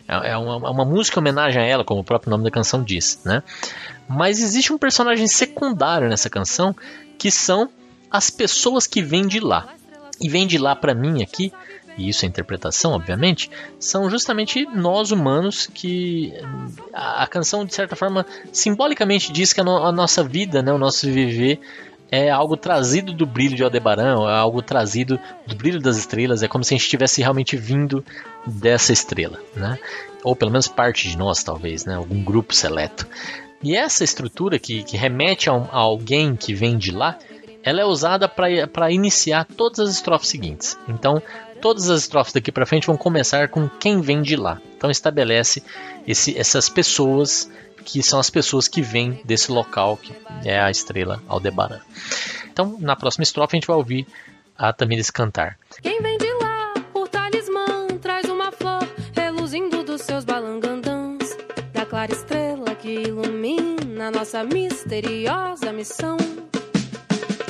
é, 0.07 0.31
é 0.31 0.37
uma, 0.37 0.69
uma 0.69 0.85
música 0.85 1.17
em 1.17 1.21
homenagem 1.21 1.61
a 1.61 1.65
ela, 1.65 1.83
como 1.83 2.01
o 2.01 2.03
próprio 2.03 2.29
nome 2.29 2.43
da 2.43 2.51
canção 2.51 2.83
diz, 2.83 3.19
né? 3.25 3.41
Mas 4.07 4.41
existe 4.41 4.71
um 4.71 4.77
personagem 4.77 5.27
secundário 5.27 6.09
nessa 6.09 6.29
canção 6.29 6.75
que 7.17 7.31
são 7.31 7.69
as 8.09 8.29
pessoas 8.29 8.85
que 8.85 9.01
vêm 9.01 9.27
de 9.27 9.39
lá. 9.39 9.69
E 10.19 10.29
vêm 10.29 10.45
de 10.45 10.59
lá 10.59 10.75
para 10.75 10.93
mim 10.93 11.23
aqui 11.23 11.51
e 11.97 12.09
isso 12.09 12.25
é 12.25 12.27
interpretação, 12.27 12.93
obviamente, 12.93 13.49
são 13.79 14.09
justamente 14.09 14.65
nós 14.65 15.11
humanos 15.11 15.67
que 15.67 16.33
a, 16.93 17.23
a 17.23 17.27
canção, 17.27 17.65
de 17.65 17.73
certa 17.73 17.95
forma, 17.95 18.25
simbolicamente 18.51 19.31
diz 19.31 19.53
que 19.53 19.61
a, 19.61 19.63
no, 19.63 19.77
a, 19.77 19.91
nossa 19.91 20.23
vida, 20.23 20.61
né, 20.61 20.71
o 20.71 20.77
nosso 20.77 21.05
viver, 21.07 21.59
é 22.11 22.29
algo 22.29 22.57
trazido 22.57 23.13
do 23.13 23.25
brilho 23.25 23.55
de 23.55 23.63
Aldebaran, 23.63 24.27
é 24.29 24.37
algo 24.37 24.61
trazido 24.61 25.17
do 25.47 25.55
brilho 25.55 25.79
das 25.79 25.97
estrelas, 25.97 26.43
é 26.43 26.47
como 26.47 26.63
se 26.63 26.73
a 26.73 26.77
gente 26.77 26.83
estivesse 26.83 27.21
realmente 27.21 27.55
vindo 27.55 28.03
dessa 28.45 28.91
estrela, 28.91 29.39
né? 29.55 29.79
ou 30.21 30.35
pelo 30.35 30.51
menos 30.51 30.67
parte 30.67 31.09
de 31.09 31.17
nós, 31.17 31.41
talvez, 31.41 31.85
né? 31.85 31.95
algum 31.95 32.21
grupo 32.21 32.53
seleto. 32.53 33.07
E 33.63 33.75
essa 33.75 34.03
estrutura 34.03 34.59
que, 34.59 34.83
que 34.83 34.97
remete 34.97 35.49
a, 35.49 35.53
um, 35.53 35.63
a 35.71 35.77
alguém 35.77 36.35
que 36.35 36.53
vem 36.53 36.77
de 36.77 36.91
lá, 36.91 37.17
ela 37.63 37.79
é 37.79 37.85
usada 37.85 38.27
para 38.27 38.91
iniciar 38.91 39.45
todas 39.45 39.79
as 39.79 39.91
estrofes 39.91 40.29
seguintes. 40.29 40.77
Então, 40.89 41.21
todas 41.61 41.89
as 41.89 42.01
estrofes 42.01 42.33
daqui 42.33 42.51
para 42.51 42.65
frente 42.65 42.87
vão 42.87 42.97
começar 42.97 43.47
com 43.47 43.69
quem 43.69 44.01
vem 44.01 44.21
de 44.21 44.35
lá. 44.35 44.59
Então 44.75 44.89
estabelece 44.89 45.63
esse, 46.07 46.37
essas 46.37 46.67
pessoas 46.67 47.49
que 47.83 48.01
são 48.03 48.19
as 48.19 48.29
pessoas 48.29 48.67
que 48.67 48.81
vêm 48.81 49.21
desse 49.25 49.51
local 49.51 49.97
que 49.97 50.13
é 50.45 50.59
a 50.59 50.69
estrela 50.69 51.21
Aldebaran. 51.27 51.79
Então 52.51 52.77
na 52.79 52.95
próxima 52.95 53.23
estrofe 53.23 53.55
a 53.55 53.57
gente 53.57 53.67
vai 53.67 53.77
ouvir 53.77 54.07
a 54.57 54.71
Tamires 54.71 55.09
cantar. 55.09 55.57
Quem 55.81 56.01
vem 56.01 56.17
de 56.17 56.33
lá 56.33 56.73
por 56.93 57.07
talismã 57.07 57.87
traz 58.01 58.29
uma 58.29 58.51
flor 58.51 58.87
reluzindo 59.13 59.83
dos 59.83 60.01
seus 60.01 60.23
balangandãs 60.23 61.37
da 61.73 61.85
clara 61.85 62.11
estrela 62.11 62.75
que 62.75 62.89
ilumina 62.89 64.11
nossa 64.11 64.43
misteriosa 64.43 65.71
missão. 65.71 66.17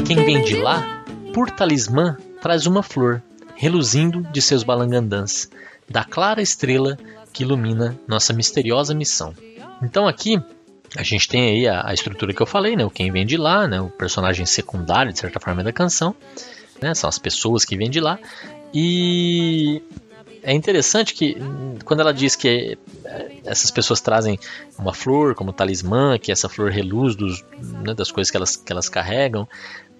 Quem 0.08 0.24
vem 0.24 0.44
de 0.44 0.56
lá 0.56 1.04
por 1.34 1.50
talismã 1.50 2.18
traz 2.42 2.66
uma 2.66 2.82
flor 2.82 3.22
reluzindo 3.56 4.22
de 4.32 4.42
seus 4.42 4.64
balangandãs, 4.64 5.50
da 5.90 6.04
clara 6.04 6.42
estrela 6.42 6.98
que 7.32 7.44
ilumina 7.44 8.00
nossa 8.08 8.34
misteriosa 8.34 8.94
missão. 8.94 9.36
Então 9.82 10.08
aqui 10.08 10.42
a 10.96 11.04
gente 11.04 11.28
tem 11.28 11.50
aí 11.50 11.68
a, 11.68 11.88
a, 11.88 11.94
estrutura 11.94 12.34
que 12.34 12.42
eu 12.42 12.46
falei, 12.46 12.76
né? 12.76 12.84
O 12.84 12.90
quem 12.90 13.12
vem 13.12 13.26
de 13.26 13.38
lá, 13.38 13.68
né? 13.68 13.80
O 13.80 13.90
personagem 13.90 14.46
secundário, 14.46 15.14
de 15.14 15.20
certa 15.20 15.40
forma, 15.40 15.64
da 15.64 15.72
canção. 15.72 16.16
Né? 16.82 16.94
São 16.94 17.08
as 17.08 17.18
pessoas 17.18 17.64
que 17.64 17.78
vêm 17.78 17.90
de 17.90 18.00
lá. 18.00 18.20
E 18.74 19.82
é 20.44 20.54
interessante 20.54 21.14
que 21.14 21.38
quando 21.86 22.02
ela 22.02 22.14
diz 22.14 22.36
que 22.36 22.78
é, 23.06 23.32
essas 23.46 23.72
pessoas 23.72 24.02
trazem 24.02 24.38
uma 24.78 24.94
flor 24.94 25.34
como 25.34 25.54
talismã, 25.54 26.18
que 26.18 26.32
essa 26.32 26.50
flor 26.50 26.72
reluz 26.72 27.16
dos, 27.16 27.44
né, 27.60 27.94
das 27.94 28.12
coisas 28.12 28.30
que 28.30 28.38
elas, 28.38 28.56
que 28.58 28.72
elas 28.72 28.90
carregam, 28.90 29.48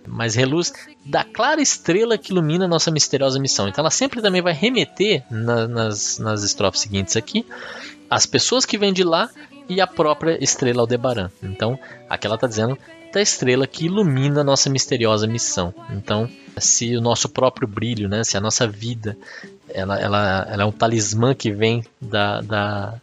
mas 0.08 0.36
reluz 0.36 0.74
da 1.06 1.24
clara 1.24 1.62
estrela 1.62 2.18
que 2.18 2.32
ilumina 2.32 2.68
nossa 2.68 2.92
misteriosa 2.92 3.40
missão. 3.40 3.68
Então 3.68 3.82
ela 3.82 3.92
sempre 3.92 4.22
também 4.22 4.42
vai 4.42 4.54
remeter 4.54 5.24
na, 5.30 5.68
nas, 5.68 6.18
nas 6.18 6.44
estrofes 6.44 6.82
seguintes 6.82 7.16
aqui 7.16 7.46
as 8.10 8.26
pessoas 8.26 8.66
que 8.66 8.78
vêm 8.78 8.92
de 8.92 9.06
lá 9.06 9.30
e 9.72 9.80
a 9.80 9.88
própria 9.88 10.38
estrela 10.44 10.82
Aldebaran. 10.82 11.32
Então 11.42 11.80
aqui 12.10 12.28
ela 12.28 12.36
está 12.36 12.46
dizendo 12.46 12.78
da 13.14 13.22
estrela 13.22 13.66
que 13.66 13.86
ilumina 13.86 14.42
a 14.42 14.44
nossa 14.44 14.70
misteriosa 14.70 15.28
missão. 15.28 15.74
Então, 15.90 16.30
se 16.58 16.96
o 16.96 17.02
nosso 17.02 17.28
próprio 17.28 17.68
brilho, 17.68 18.08
né, 18.08 18.24
se 18.24 18.38
a 18.38 18.42
nossa 18.42 18.68
vida, 18.68 19.18
ela, 19.70 20.00
ela, 20.00 20.48
ela 20.50 20.64
é 20.64 20.66
um 20.66 20.72
talismã 20.72 21.34
que 21.34 21.52
vem 21.52 21.84
da, 22.00 22.42
da, 22.42 22.94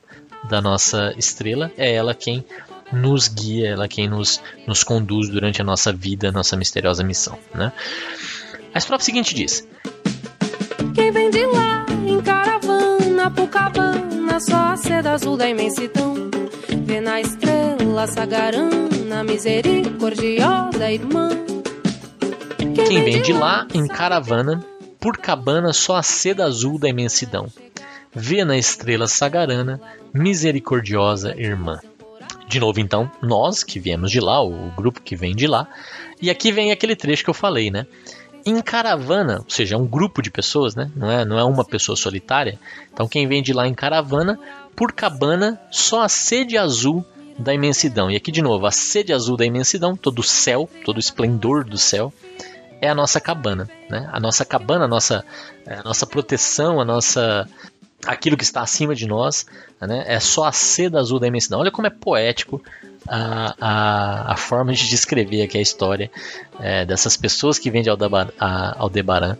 da 0.48 0.62
nossa 0.62 1.12
estrela, 1.16 1.70
é 1.76 1.92
ela 1.92 2.14
quem 2.14 2.44
nos 2.90 3.28
guia, 3.28 3.68
ela 3.68 3.86
quem 3.86 4.08
nos, 4.08 4.40
nos 4.66 4.82
conduz 4.82 5.28
durante 5.28 5.60
a 5.60 5.64
nossa 5.64 5.92
vida, 5.92 6.28
a 6.28 6.32
nossa 6.32 6.56
misteriosa 6.56 7.04
missão. 7.04 7.38
Né? 7.54 7.70
A 8.72 8.78
estrofe 8.78 9.04
seguinte 9.04 9.34
diz: 9.34 9.66
Quem 10.94 11.10
vem 11.12 11.30
de 11.30 11.44
lá 11.44 11.84
em 12.06 12.20
caravana, 12.22 13.30
Pucabana, 13.30 14.40
só 14.40 14.72
a 14.72 14.76
seda 14.76 15.12
azul 15.12 15.36
da 15.36 15.48
imensidão, 15.48 16.30
vê 16.68 17.00
na 17.00 17.20
estrela 17.20 18.06
sagarana 18.06 18.88
na 19.06 19.24
misericordiosa 19.24 20.90
irmã. 20.90 21.30
Quem 22.86 23.02
vem 23.02 23.22
de 23.22 23.32
lá 23.32 23.66
em 23.74 23.86
caravana, 23.86 24.64
por 25.00 25.16
cabana 25.16 25.72
só 25.72 25.96
a 25.96 26.02
seda 26.02 26.44
azul 26.44 26.78
da 26.78 26.88
imensidão. 26.88 27.46
Vê 28.14 28.44
na 28.44 28.56
estrela 28.56 29.06
sagarana, 29.06 29.80
misericordiosa 30.12 31.34
irmã. 31.36 31.80
De 32.46 32.60
novo, 32.60 32.80
então, 32.80 33.10
nós 33.20 33.62
que 33.62 33.78
viemos 33.78 34.10
de 34.10 34.20
lá, 34.20 34.42
o 34.42 34.70
grupo 34.76 35.02
que 35.02 35.16
vem 35.16 35.34
de 35.34 35.46
lá. 35.46 35.66
E 36.20 36.30
aqui 36.30 36.50
vem 36.50 36.72
aquele 36.72 36.96
trecho 36.96 37.24
que 37.24 37.30
eu 37.30 37.34
falei, 37.34 37.70
né? 37.70 37.86
Em 38.46 38.60
caravana, 38.62 39.40
ou 39.44 39.50
seja, 39.50 39.74
é 39.74 39.78
um 39.78 39.86
grupo 39.86 40.22
de 40.22 40.30
pessoas, 40.30 40.74
né? 40.74 40.90
Não 40.96 41.10
é, 41.10 41.24
não 41.24 41.38
é 41.38 41.44
uma 41.44 41.64
pessoa 41.64 41.96
solitária. 41.96 42.58
Então, 42.92 43.06
quem 43.06 43.26
vem 43.26 43.42
de 43.42 43.52
lá 43.52 43.68
em 43.68 43.74
caravana, 43.74 44.38
por 44.78 44.92
cabana, 44.92 45.60
só 45.72 46.02
a 46.02 46.08
sede 46.08 46.56
azul 46.56 47.04
da 47.36 47.52
imensidão. 47.52 48.08
E 48.08 48.14
aqui 48.14 48.30
de 48.30 48.40
novo, 48.40 48.64
a 48.64 48.70
sede 48.70 49.12
azul 49.12 49.36
da 49.36 49.44
imensidão, 49.44 49.96
todo 49.96 50.20
o 50.20 50.22
céu, 50.22 50.70
todo 50.84 50.98
o 50.98 51.00
esplendor 51.00 51.64
do 51.64 51.76
céu, 51.76 52.12
é 52.80 52.88
a 52.88 52.94
nossa 52.94 53.20
cabana, 53.20 53.68
né? 53.90 54.08
A 54.12 54.20
nossa 54.20 54.44
cabana, 54.44 54.84
a 54.84 54.88
nossa, 54.88 55.24
é, 55.66 55.74
a 55.74 55.82
nossa 55.82 56.06
proteção, 56.06 56.80
a 56.80 56.84
nossa 56.84 57.48
aquilo 58.06 58.36
que 58.36 58.44
está 58.44 58.62
acima 58.62 58.94
de 58.94 59.04
nós, 59.04 59.46
né? 59.80 60.04
É 60.06 60.20
só 60.20 60.44
a 60.44 60.52
seda 60.52 61.00
azul 61.00 61.18
da 61.18 61.26
imensidão. 61.26 61.58
Olha 61.58 61.72
como 61.72 61.88
é 61.88 61.90
poético 61.90 62.62
a, 63.08 63.56
a, 63.60 64.32
a 64.32 64.36
forma 64.36 64.72
de 64.72 64.88
descrever 64.88 65.42
aqui 65.42 65.58
a 65.58 65.60
história 65.60 66.08
é, 66.60 66.86
dessas 66.86 67.16
pessoas 67.16 67.58
que 67.58 67.68
vêm 67.68 67.82
de 67.82 67.90
Aldebaran, 67.90 69.36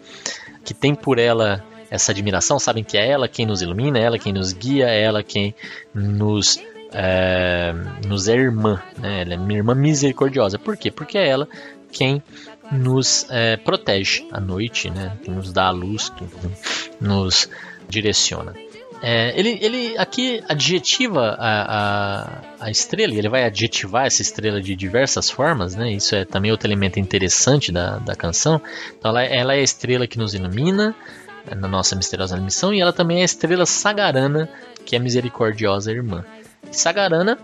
que 0.65 0.75
tem 0.75 0.97
por 0.97 1.17
ela 1.17 1.65
essa 1.91 2.13
admiração, 2.13 2.59
sabem 2.59 2.85
que 2.85 2.97
é 2.97 3.09
ela 3.09 3.29
quem 3.29 3.47
nos 3.47 3.63
ilumina, 3.63 3.99
é 3.99 4.03
ela 4.03 4.19
quem 4.19 4.33
nos 4.33 4.53
guia, 4.53 4.89
é 4.89 5.03
ela 5.03 5.23
quem 5.23 5.55
nos 5.95 6.61
é, 6.93 7.75
nos 8.07 8.29
é 8.29 8.35
irmã, 8.35 8.83
né? 8.99 9.23
ela 9.23 9.35
é 9.35 9.37
minha 9.37 9.59
irmã 9.59 9.75
misericordiosa. 9.75 10.59
Por 10.59 10.77
quê? 10.77 10.91
Porque 10.91 11.19
é 11.19 11.29
ela 11.29 11.49
quem 11.91 12.23
nos 12.71 13.27
é, 13.31 13.57
protege 13.57 14.27
à 14.31 14.41
noite, 14.41 14.91
né? 14.91 15.17
que 15.23 15.31
nos 15.31 15.53
dá 15.53 15.67
a 15.67 15.71
luz, 15.71 16.11
que 16.11 16.25
nos 17.01 17.49
direciona. 17.89 18.55
É, 19.01 19.39
ele, 19.39 19.59
ele 19.63 19.97
aqui 19.97 20.43
adjetiva 20.49 21.37
a, 21.39 21.63
a, 21.63 22.41
a, 22.61 22.71
estrela, 22.71 23.15
ele 23.15 23.29
vai 23.29 23.45
adjetivar 23.45 24.07
essa 24.07 24.23
estrela 24.23 24.61
de 24.61 24.75
diversas 24.75 25.31
formas, 25.31 25.77
né? 25.77 25.93
Isso 25.93 26.17
é 26.17 26.25
também 26.25 26.51
outro 26.51 26.67
elemento 26.67 26.99
interessante 26.99 27.71
da, 27.71 27.99
da 27.99 28.17
canção. 28.17 28.61
Então, 28.99 29.13
ela, 29.13 29.23
ela 29.23 29.55
é 29.55 29.61
a 29.61 29.63
estrela 29.63 30.05
que 30.09 30.19
nos 30.19 30.35
ilumina 30.35 30.97
na 31.55 31.69
nossa 31.69 31.97
misteriosa 31.97 32.37
missão 32.37 32.73
e 32.73 32.81
ela 32.81 32.93
também 32.93 33.19
é 33.19 33.23
a 33.23 33.25
estrela 33.25 33.67
sagarana, 33.67 34.49
que 34.85 34.97
é 34.97 34.99
a 34.99 35.03
misericordiosa 35.03 35.93
irmã. 35.93 36.25
Sagarana, 36.71 37.39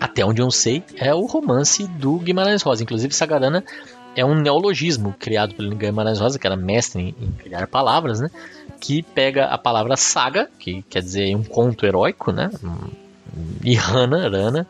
até 0.00 0.24
onde 0.24 0.42
eu 0.42 0.50
sei, 0.50 0.82
é 0.96 1.14
o 1.14 1.26
romance 1.26 1.86
do 1.86 2.18
Guimarães 2.18 2.62
Rosa. 2.62 2.82
Inclusive, 2.82 3.14
Sagarana 3.14 3.64
é 4.16 4.24
um 4.24 4.34
neologismo 4.34 5.14
criado 5.18 5.54
pelo 5.54 5.74
Guimarães 5.74 6.20
Rosa, 6.20 6.38
que 6.38 6.46
era 6.46 6.56
mestre 6.56 7.14
em, 7.20 7.32
criar 7.32 7.66
palavras, 7.66 8.20
né? 8.20 8.30
Que 8.80 9.02
pega 9.02 9.46
a 9.46 9.58
palavra 9.58 9.96
saga, 9.96 10.48
que 10.58 10.82
quer 10.82 11.02
dizer 11.02 11.34
um 11.36 11.44
conto 11.44 11.86
heróico, 11.86 12.32
né? 12.32 12.50
E 13.62 13.74
Rana, 13.74 14.28
Rana, 14.28 14.66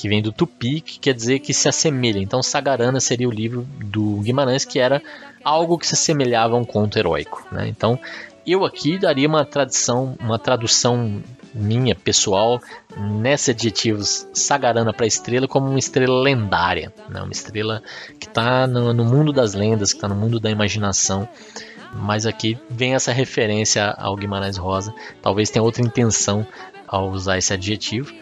que 0.00 0.08
vem 0.08 0.22
do 0.22 0.32
tupi, 0.32 0.80
que 0.80 0.98
quer 0.98 1.12
dizer 1.12 1.40
que 1.40 1.52
se 1.52 1.68
assemelha. 1.68 2.18
Então, 2.18 2.42
Sagarana 2.42 3.00
seria 3.00 3.28
o 3.28 3.30
livro 3.30 3.66
do 3.84 4.16
Guimarães, 4.20 4.64
que 4.64 4.78
era 4.78 5.02
algo 5.44 5.76
que 5.76 5.86
se 5.86 5.94
assemelhava 5.94 6.54
a 6.54 6.58
um 6.58 6.64
conto 6.64 6.98
heróico. 6.98 7.46
Né? 7.52 7.68
Então, 7.68 7.98
eu 8.46 8.64
aqui 8.64 8.98
daria 8.98 9.28
uma 9.28 9.44
tradição, 9.44 10.16
uma 10.18 10.38
tradução 10.38 11.22
minha 11.52 11.94
pessoal 11.94 12.60
nesse 12.96 13.50
adjetivos 13.50 14.26
Sagarana 14.32 14.92
para 14.92 15.06
estrela 15.06 15.46
como 15.46 15.68
uma 15.68 15.78
estrela 15.78 16.22
lendária, 16.22 16.92
né? 17.08 17.20
uma 17.20 17.32
estrela 17.32 17.82
que 18.18 18.26
está 18.26 18.66
no, 18.66 18.94
no, 18.94 19.04
mundo 19.04 19.32
das 19.32 19.52
lendas, 19.52 19.92
que 19.92 19.98
está 19.98 20.08
no 20.08 20.14
mundo 20.14 20.40
da 20.40 20.50
imaginação. 20.50 21.28
Mas 21.92 22.24
aqui 22.24 22.56
vem 22.70 22.94
essa 22.94 23.12
referência 23.12 23.84
ao 23.98 24.16
Guimarães 24.16 24.56
Rosa. 24.56 24.94
Talvez 25.20 25.50
tenha 25.50 25.62
outra 25.62 25.82
intenção 25.82 26.46
ao 26.88 27.10
usar 27.10 27.36
esse 27.36 27.52
adjetivo. 27.52 28.14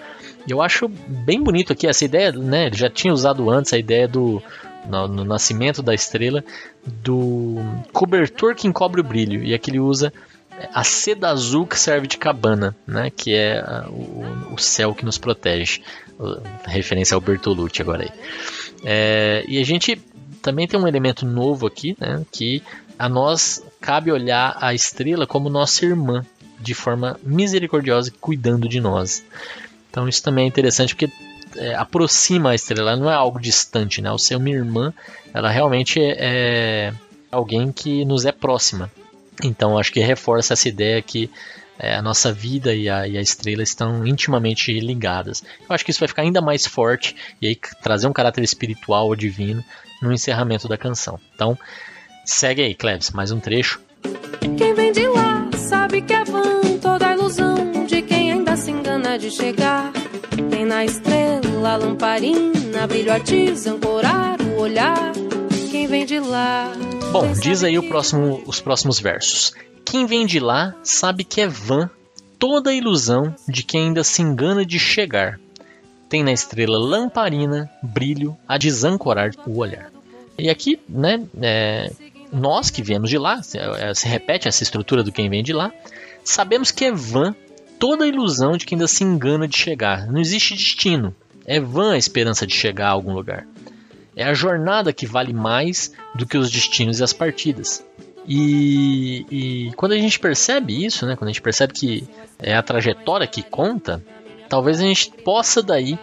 Eu 0.49 0.63
acho 0.63 0.89
bem 0.89 1.43
bonito 1.43 1.73
aqui 1.73 1.87
essa 1.87 2.05
ideia, 2.05 2.33
né? 2.33 2.67
Ele 2.67 2.77
já 2.77 2.89
tinha 2.89 3.13
usado 3.13 3.51
antes 3.51 3.73
a 3.73 3.79
ideia 3.79 4.09
do 4.09 4.43
no, 4.89 5.09
no 5.09 5.25
nascimento 5.25 5.83
da 5.83 5.95
estrela 5.95 6.43
do 6.87 7.57
cobertor 7.93 8.55
que 8.55 8.67
encobre 8.67 9.01
o 9.01 9.05
brilho 9.05 9.43
e 9.43 9.53
aqui 9.53 9.71
ele 9.71 9.81
usa 9.81 10.13
a 10.73 10.83
seda 10.83 11.29
azul 11.29 11.67
que 11.67 11.79
serve 11.79 12.07
de 12.07 12.17
cabana, 12.17 12.75
né? 12.87 13.11
Que 13.15 13.35
é 13.35 13.63
o, 13.89 14.55
o 14.55 14.59
céu 14.59 14.95
que 14.95 15.05
nos 15.05 15.19
protege. 15.19 15.83
Referência 16.65 17.15
ao 17.15 17.21
Bertolucci 17.21 17.81
agora 17.81 18.03
aí. 18.03 18.11
É, 18.85 19.45
e 19.47 19.59
a 19.59 19.65
gente 19.65 19.97
também 20.43 20.67
tem 20.67 20.79
um 20.79 20.89
elemento 20.89 21.25
novo 21.25 21.67
aqui, 21.67 21.97
né? 22.01 22.25
Que 22.33 22.63
a 22.99 23.09
nós 23.09 23.63
cabe 23.81 24.11
olhar 24.11 24.57
a 24.61 24.75
estrela 24.75 25.27
como 25.27 25.49
nossa 25.49 25.85
irmã, 25.85 26.27
de 26.59 26.75
forma 26.75 27.19
misericordiosa, 27.23 28.13
cuidando 28.21 28.69
de 28.69 28.81
nós. 28.81 29.25
Então 29.91 30.09
isso 30.09 30.23
também 30.23 30.45
é 30.45 30.49
interessante 30.49 30.95
porque 30.95 31.13
é, 31.57 31.75
aproxima 31.75 32.51
a 32.51 32.55
estrela, 32.55 32.93
ela 32.93 33.01
não 33.01 33.11
é 33.11 33.15
algo 33.15 33.41
distante, 33.41 34.01
né? 34.01 34.11
O 34.11 34.19
ser 34.19 34.37
uma 34.37 34.51
irmã, 34.51 34.93
ela 35.33 35.51
realmente 35.51 36.01
é, 36.01 36.17
é 36.19 36.95
alguém 37.31 37.73
que 37.73 38.05
nos 38.05 38.25
é 38.25 38.33
próxima. 38.33 38.91
Então 39.43 39.79
acho 39.79 39.93
que 39.93 40.01
reforça 40.01 40.53
essa 40.53 40.69
ideia 40.69 41.01
que 41.01 41.31
é, 41.79 41.95
a 41.95 42.03
nossa 42.03 42.33
vida 42.33 42.75
e 42.75 42.89
a, 42.89 43.07
e 43.07 43.17
a, 43.17 43.21
estrela 43.21 43.63
estão 43.63 44.07
intimamente 44.07 44.79
ligadas. 44.81 45.45
Eu 45.61 45.75
acho 45.75 45.85
que 45.85 45.91
isso 45.91 46.01
vai 46.01 46.09
ficar 46.09 46.23
ainda 46.23 46.41
mais 46.41 46.67
forte 46.67 47.15
e 47.41 47.47
aí 47.47 47.57
trazer 47.83 48.09
um 48.09 48.13
caráter 48.13 48.43
espiritual 48.43 49.07
ou 49.07 49.15
divino 49.15 49.65
no 50.03 50.13
encerramento 50.13 50.69
da 50.69 50.77
canção. 50.77 51.21
Então, 51.35 51.57
segue 52.25 52.63
aí, 52.63 52.75
Cleves, 52.75 53.11
mais 53.11 53.31
um 53.31 53.39
trecho. 53.39 53.81
Quem 54.57 54.75
vem 54.75 54.93
de 54.93 55.07
lá 55.07 55.49
sabe 55.57 56.03
que 56.03 56.13
é 56.13 56.25
vã 56.25 56.68
de 59.29 59.37
chegar. 59.37 59.93
Tem 60.51 60.65
na 60.65 60.85
estrela, 60.85 61.77
lamparina, 61.77 62.87
brilho 62.87 63.13
artista, 63.13 63.71
ancorar 63.71 64.41
o 64.41 64.61
olhar. 64.61 65.13
Quem 65.71 65.87
vem 65.87 66.07
de 66.07 66.19
lá 66.19 66.73
Bom, 67.13 67.33
diz 67.33 67.63
aí 67.63 67.81
próximo, 67.89 68.43
os 68.47 68.61
próximos 68.61 69.01
versos. 69.01 69.53
Quem 69.85 70.07
vem 70.07 70.27
de 70.27 70.41
lá 70.41 70.75
sabe 70.83 71.25
que 71.25 71.41
é 71.41 71.49
vã 71.49 71.91
toda 72.39 72.71
a 72.71 72.75
ilusão 72.75 73.35
de 73.49 73.63
quem 73.63 73.89
ainda 73.89 74.05
se 74.05 74.23
engana 74.23 74.65
de 74.65 74.79
chegar. 74.79 75.39
Tem 76.09 76.23
na 76.23 76.33
estrela 76.33 76.79
lamparina 76.79 77.71
brilho 77.83 78.37
a 78.47 78.59
desancorar 78.59 79.31
o 79.47 79.59
olhar. 79.59 79.91
E 80.39 80.49
aqui, 80.49 80.79
né, 80.89 81.23
é, 81.41 81.91
nós 82.33 82.71
que 82.71 82.83
viemos 82.83 83.11
de 83.11 83.19
lá, 83.19 83.41
é, 83.79 83.95
se 83.95 84.07
repete 84.07 84.49
essa 84.49 84.63
estrutura 84.63 85.03
do 85.03 85.13
quem 85.13 85.29
vem 85.29 85.43
de 85.43 85.53
lá, 85.53 85.73
sabemos 86.23 86.71
que 86.71 86.85
é 86.85 86.93
vã 86.93 87.35
toda 87.79 88.05
a 88.05 88.09
ilusão 88.09 88.57
de 88.57 88.67
quem 88.67 88.77
ainda 88.77 88.89
se 88.89 89.05
engana 89.05 89.47
de 89.47 89.57
chegar. 89.57 90.07
Não 90.07 90.21
existe 90.21 90.55
destino. 90.55 91.15
É 91.47 91.61
vã 91.61 91.93
a 91.93 91.99
esperança 91.99 92.47
de 92.47 92.55
chegar 92.55 92.89
a 92.89 92.93
algum 92.93 93.15
lugar. 93.15 93.47
É 94.15 94.25
a 94.25 94.35
jornada 94.35 94.93
que 94.93 95.07
vale 95.07 95.33
mais 95.33 95.93
do 96.15 96.27
que 96.27 96.37
os 96.37 96.51
destinos 96.51 97.01
e 97.01 97.05
as 97.05 97.13
partidas. 97.13 97.85
E, 98.27 99.25
e, 99.31 99.73
quando 99.75 99.93
a 99.93 99.99
gente 99.99 100.19
percebe 100.19 100.85
isso, 100.85 101.07
né, 101.07 101.17
quando 101.17 101.29
a 101.29 101.33
gente 101.33 101.41
percebe 101.41 101.73
que 101.73 102.09
é 102.39 102.55
a 102.55 102.63
trajetória 102.63 103.27
que 103.27 103.43
conta, 103.43 104.05
talvez 104.49 104.81
a 104.81 104.83
gente 104.83 105.11
possa 105.25 105.63
daí 105.63 105.99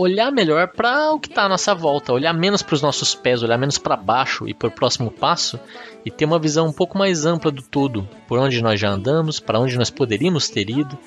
olhar 0.00 0.32
melhor 0.32 0.68
para 0.68 1.12
o 1.12 1.20
que 1.20 1.28
está 1.28 1.44
à 1.44 1.48
nossa 1.48 1.74
volta, 1.74 2.12
olhar 2.12 2.32
menos 2.32 2.62
para 2.62 2.74
os 2.74 2.80
nossos 2.80 3.14
pés, 3.14 3.42
olhar 3.42 3.58
menos 3.58 3.76
para 3.76 3.96
baixo 3.96 4.48
e 4.48 4.54
para 4.54 4.68
o 4.68 4.70
próximo 4.70 5.10
passo 5.10 5.60
e 6.04 6.10
ter 6.10 6.24
uma 6.24 6.38
visão 6.38 6.68
um 6.68 6.72
pouco 6.72 6.96
mais 6.96 7.26
ampla 7.26 7.50
do 7.50 7.62
todo, 7.62 8.08
por 8.26 8.38
onde 8.38 8.62
nós 8.62 8.80
já 8.80 8.88
andamos, 8.88 9.38
para 9.38 9.60
onde 9.60 9.76
nós 9.76 9.90
poderíamos 9.90 10.48
ter 10.48 10.70
ido, 10.70 10.98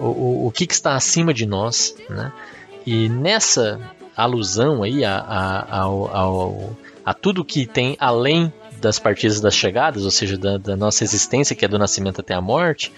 o, 0.00 0.06
o, 0.06 0.46
o 0.46 0.50
que, 0.50 0.66
que, 0.66 0.74
está 0.74 0.96
acima 0.96 1.32
de 1.32 1.46
nós, 1.46 1.94
né? 2.08 2.32
E 2.84 3.08
nessa 3.08 3.78
alusão 4.16 4.82
aí 4.82 5.04
a, 5.04 5.16
a, 5.18 5.86
a, 7.04 7.14
tudo 7.14 7.44
que 7.44 7.66
tem 7.66 7.96
além 8.00 8.52
das 8.80 8.98
partidas 8.98 9.40
das 9.40 9.54
chegadas, 9.54 10.04
ou 10.04 10.10
seja, 10.10 10.36
da, 10.36 10.58
da 10.58 10.76
nossa 10.76 11.04
existência, 11.04 11.54
que 11.54 11.64
é 11.64 11.68
do 11.68 11.78
nascimento 11.78 12.20
até 12.20 12.34
a 12.34 12.40
morte, 12.40 12.92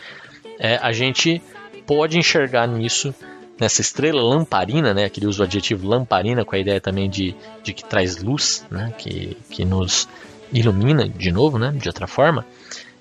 é, 0.58 0.76
a 0.76 0.92
gente 0.92 1.42
pode 1.86 2.16
enxergar 2.16 2.66
nisso 2.66 3.14
nessa 3.60 3.80
estrela 3.80 4.22
lamparina, 4.22 4.92
né, 4.92 5.08
que 5.08 5.20
ele 5.20 5.26
usa 5.26 5.42
o 5.42 5.46
adjetivo 5.46 5.86
lamparina 5.86 6.44
com 6.44 6.54
a 6.54 6.58
ideia 6.58 6.80
também 6.80 7.08
de, 7.08 7.34
de 7.62 7.72
que 7.72 7.84
traz 7.84 8.22
luz, 8.22 8.66
né, 8.70 8.92
que, 8.98 9.36
que 9.50 9.64
nos 9.64 10.08
ilumina 10.52 11.08
de 11.08 11.30
novo, 11.30 11.58
né, 11.58 11.72
de 11.72 11.88
outra 11.88 12.06
forma, 12.06 12.44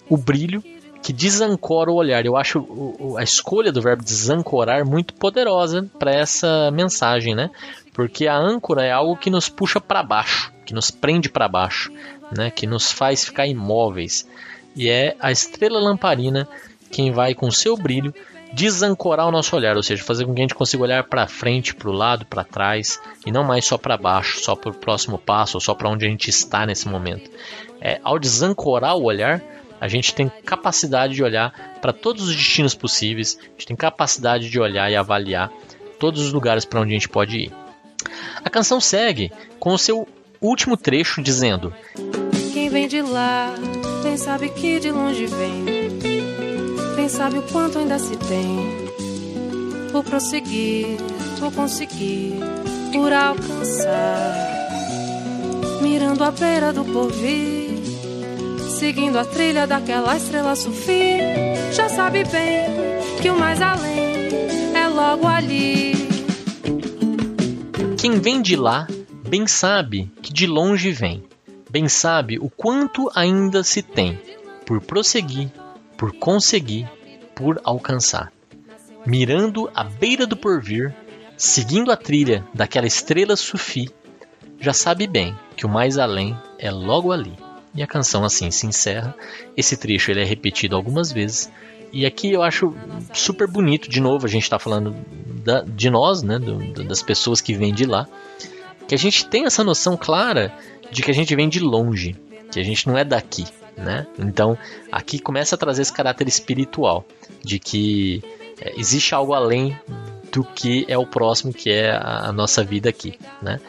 o 0.10 0.18
brilho 0.18 0.64
que 1.02 1.12
desancora 1.12 1.92
o 1.92 1.96
olhar. 1.96 2.26
Eu 2.26 2.38
acho 2.38 3.16
a 3.18 3.24
escolha 3.24 3.72
do 3.72 3.82
verbo 3.82 4.04
desancorar 4.04 4.86
muito 4.86 5.14
poderosa 5.16 5.90
para 5.98 6.12
essa 6.14 6.70
mensagem, 6.72 7.34
né? 7.34 7.50
Porque 7.94 8.28
a 8.28 8.38
âncora 8.38 8.86
é 8.86 8.92
algo 8.92 9.18
que 9.18 9.30
nos 9.30 9.50
puxa 9.50 9.82
para 9.82 10.04
baixo, 10.04 10.54
que 10.66 10.74
nos 10.74 10.92
prende 10.92 11.30
para 11.30 11.48
baixo, 11.48 11.92
né? 12.36 12.52
Que 12.52 12.68
nos 12.68 12.92
faz 12.92 13.26
ficar 13.26 13.48
imóveis. 13.48 14.28
E 14.76 14.90
é 14.90 15.16
a 15.20 15.32
estrela 15.32 15.80
lamparina 15.80 16.48
quem 16.92 17.12
vai 17.12 17.34
com 17.34 17.50
seu 17.50 17.76
brilho 17.76 18.14
desancorar 18.54 19.28
o 19.28 19.32
nosso 19.32 19.56
olhar, 19.56 19.76
ou 19.76 19.84
seja, 19.84 20.04
fazer 20.04 20.26
com 20.26 20.34
que 20.34 20.42
a 20.42 20.44
gente 20.44 20.56
consiga 20.56 20.84
olhar 20.84 21.04
para 21.06 21.28
frente, 21.28 21.74
para 21.74 21.90
o 21.90 21.94
lado, 21.94 22.26
para 22.26 22.44
trás 22.44 23.00
e 23.26 23.32
não 23.32 23.44
mais 23.44 23.66
só 23.66 23.78
para 23.78 23.98
baixo, 23.98 24.40
só 24.40 24.56
para 24.56 24.72
o 24.72 24.74
próximo 24.74 25.18
passo, 25.18 25.58
ou 25.58 25.62
só 25.62 25.74
para 25.74 25.90
onde 25.90 26.06
a 26.06 26.10
gente 26.10 26.30
está 26.30 26.66
nesse 26.66 26.88
momento. 26.88 27.30
É, 27.80 28.00
ao 28.04 28.20
desancorar 28.20 28.96
o 28.96 29.04
olhar, 29.04 29.42
a 29.80 29.88
gente 29.88 30.14
tem 30.14 30.30
capacidade 30.46 31.16
de 31.16 31.24
olhar 31.24 31.78
para 31.82 31.94
todos 31.94 32.28
os 32.28 32.36
destinos 32.36 32.76
possíveis, 32.76 33.40
a 33.42 33.52
gente 33.52 33.68
tem 33.68 33.76
capacidade 33.76 34.50
de 34.50 34.60
olhar 34.60 34.92
e 34.92 34.96
avaliar 34.96 35.52
todos 36.00 36.22
os 36.22 36.34
lugares 36.34 36.66
para 36.66 36.82
onde 36.82 36.92
a 36.92 36.94
gente 36.94 37.10
pode 37.10 37.38
ir. 37.38 37.54
A 38.44 38.50
canção 38.50 38.80
segue 38.80 39.32
com 39.60 39.74
o 39.74 39.78
seu 39.78 40.08
último 40.40 40.76
trecho 40.76 41.22
dizendo: 41.22 41.74
Quem 42.54 42.70
vem 42.70 42.88
de 42.88 43.02
lá, 43.02 43.54
quem 44.02 44.18
sabe 44.18 44.50
que 44.50 44.80
de 44.80 44.92
longe 44.92 45.26
vem 45.26 45.81
sabe 47.12 47.40
o 47.40 47.42
quanto 47.42 47.78
ainda 47.78 48.00
se 48.00 48.16
tem 48.16 48.90
por 49.92 50.04
prosseguir, 50.04 50.98
por 51.38 51.54
conseguir, 51.54 52.40
por 52.94 53.12
alcançar. 53.12 54.48
Mirando 55.82 56.24
a 56.24 56.32
beira 56.32 56.72
do 56.72 56.86
porvir, 56.86 57.70
seguindo 58.80 59.20
a 59.20 59.26
trilha 59.26 59.68
daquela 59.68 60.16
estrela 60.16 60.56
sufi, 60.56 61.18
já 61.74 61.90
sabe 61.90 62.24
bem 62.24 62.62
que 63.22 63.30
o 63.30 63.38
mais 63.38 63.62
além 63.62 64.30
é 64.74 64.88
logo 64.88 65.28
ali. 65.28 65.92
Quem 68.00 68.20
vem 68.20 68.42
de 68.42 68.56
lá, 68.56 68.88
bem 69.28 69.46
sabe 69.48 70.10
que 70.22 70.32
de 70.32 70.48
longe 70.48 70.92
vem, 70.92 71.24
bem 71.70 71.90
sabe 71.90 72.40
o 72.40 72.50
quanto 72.50 73.12
ainda 73.14 73.64
se 73.64 73.82
tem 73.82 74.18
por 74.66 74.80
prosseguir, 74.80 75.50
por 75.98 76.14
conseguir, 76.14 76.88
por 77.42 77.60
alcançar. 77.64 78.32
Mirando 79.04 79.68
a 79.74 79.84
beira 79.84 80.28
do 80.28 80.38
porvir, 80.38 80.94
seguindo 81.36 81.92
a 81.92 81.98
trilha 81.98 82.46
daquela 82.54 82.86
estrela 82.86 83.36
sufi, 83.36 83.90
já 84.60 84.74
sabe 84.74 85.08
bem 85.08 85.36
que 85.58 85.66
o 85.66 85.70
mais 85.70 85.98
além 85.98 86.38
é 86.60 86.70
logo 86.70 87.12
ali. 87.12 87.34
E 87.74 87.82
a 87.82 87.88
canção 87.88 88.24
assim 88.24 88.52
se 88.52 88.68
encerra. 88.68 89.16
Esse 89.58 89.76
trecho 89.76 90.12
ele 90.12 90.22
é 90.22 90.24
repetido 90.24 90.76
algumas 90.76 91.12
vezes. 91.12 91.52
E 91.92 92.06
aqui 92.06 92.32
eu 92.32 92.44
acho 92.44 92.76
super 93.12 93.48
bonito, 93.48 93.90
de 93.90 94.00
novo, 94.00 94.28
a 94.28 94.30
gente 94.30 94.44
está 94.44 94.60
falando 94.60 94.96
da, 95.44 95.62
de 95.62 95.90
nós, 95.90 96.22
né, 96.22 96.38
do, 96.38 96.84
das 96.84 97.02
pessoas 97.02 97.42
que 97.42 97.56
vêm 97.56 97.74
de 97.74 97.86
lá, 97.86 98.08
que 98.88 98.94
a 98.94 98.98
gente 98.98 99.26
tem 99.26 99.46
essa 99.46 99.64
noção 99.64 99.98
clara 99.98 100.54
de 100.92 101.02
que 101.02 101.10
a 101.10 101.14
gente 101.14 101.36
vem 101.36 101.50
de 101.50 101.60
longe, 101.60 102.16
que 102.52 102.60
a 102.60 102.64
gente 102.64 102.88
não 102.88 102.98
é 102.98 103.04
daqui, 103.04 103.46
né? 103.78 104.08
Então, 104.18 104.58
aqui 104.92 105.20
começa 105.20 105.56
a 105.56 105.58
trazer 105.58 105.82
esse 105.82 105.94
caráter 105.94 106.28
espiritual 106.28 107.06
de 107.44 107.60
que 107.60 108.24
é, 108.60 108.80
existe 108.80 109.14
algo 109.16 109.34
além 109.34 109.78
do 110.32 110.44
que 110.44 110.86
é 110.88 110.98
o 110.98 111.06
próximo, 111.06 111.54
que 111.54 111.70
é 111.70 111.92
a, 111.92 112.32
nossa 112.32 112.64
vida 112.64 112.90
aqui, 112.90 113.20
né? 113.42 113.60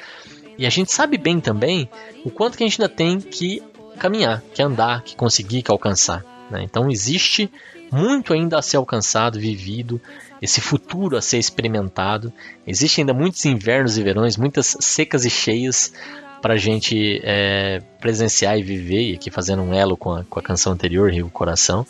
E 0.57 0.67
a 0.67 0.71
gente 0.71 0.93
sabe 0.93 1.19
bem 1.19 1.41
também 1.41 1.89
o 2.25 2.31
quanto 2.31 2.57
que 2.57 2.63
a 2.63 2.67
gente 2.67 2.81
ainda 2.81 2.95
tem 2.95 3.19
que 3.19 3.63
caminhar, 3.99 4.43
que 4.55 4.63
andar, 4.63 5.03
que 5.03 5.17
conseguir, 5.17 5.63
que 5.63 5.71
alcançar. 5.71 6.25
Né? 6.51 6.63
Então 6.63 6.91
existe 6.91 7.51
muito 7.91 8.33
ainda 8.33 8.59
a 8.59 8.63
ser 8.63 8.77
alcançado, 8.77 9.41
vivido, 9.41 10.01
esse 10.41 10.61
futuro 10.61 11.17
a 11.17 11.23
ser 11.23 11.39
experimentado. 11.39 12.33
Existem 12.67 13.03
ainda 13.03 13.15
muitos 13.15 13.45
invernos 13.45 13.97
e 13.97 14.03
verões, 14.03 14.37
muitas 14.37 14.77
secas 14.81 15.25
e 15.25 15.31
cheias 15.31 15.93
para 16.43 16.55
a 16.55 16.59
gente 16.59 17.21
é, 17.23 17.81
presenciar 18.01 18.59
e 18.59 18.63
viver, 18.63 19.13
e 19.13 19.15
aqui 19.15 19.31
fazendo 19.31 19.63
um 19.63 19.73
elo 19.73 19.97
com 19.97 20.13
a, 20.13 20.25
com 20.25 20.39
a 20.41 20.43
canção 20.43 20.73
anterior, 20.73 21.11
Rio 21.11 21.31
Coração, 21.31 21.87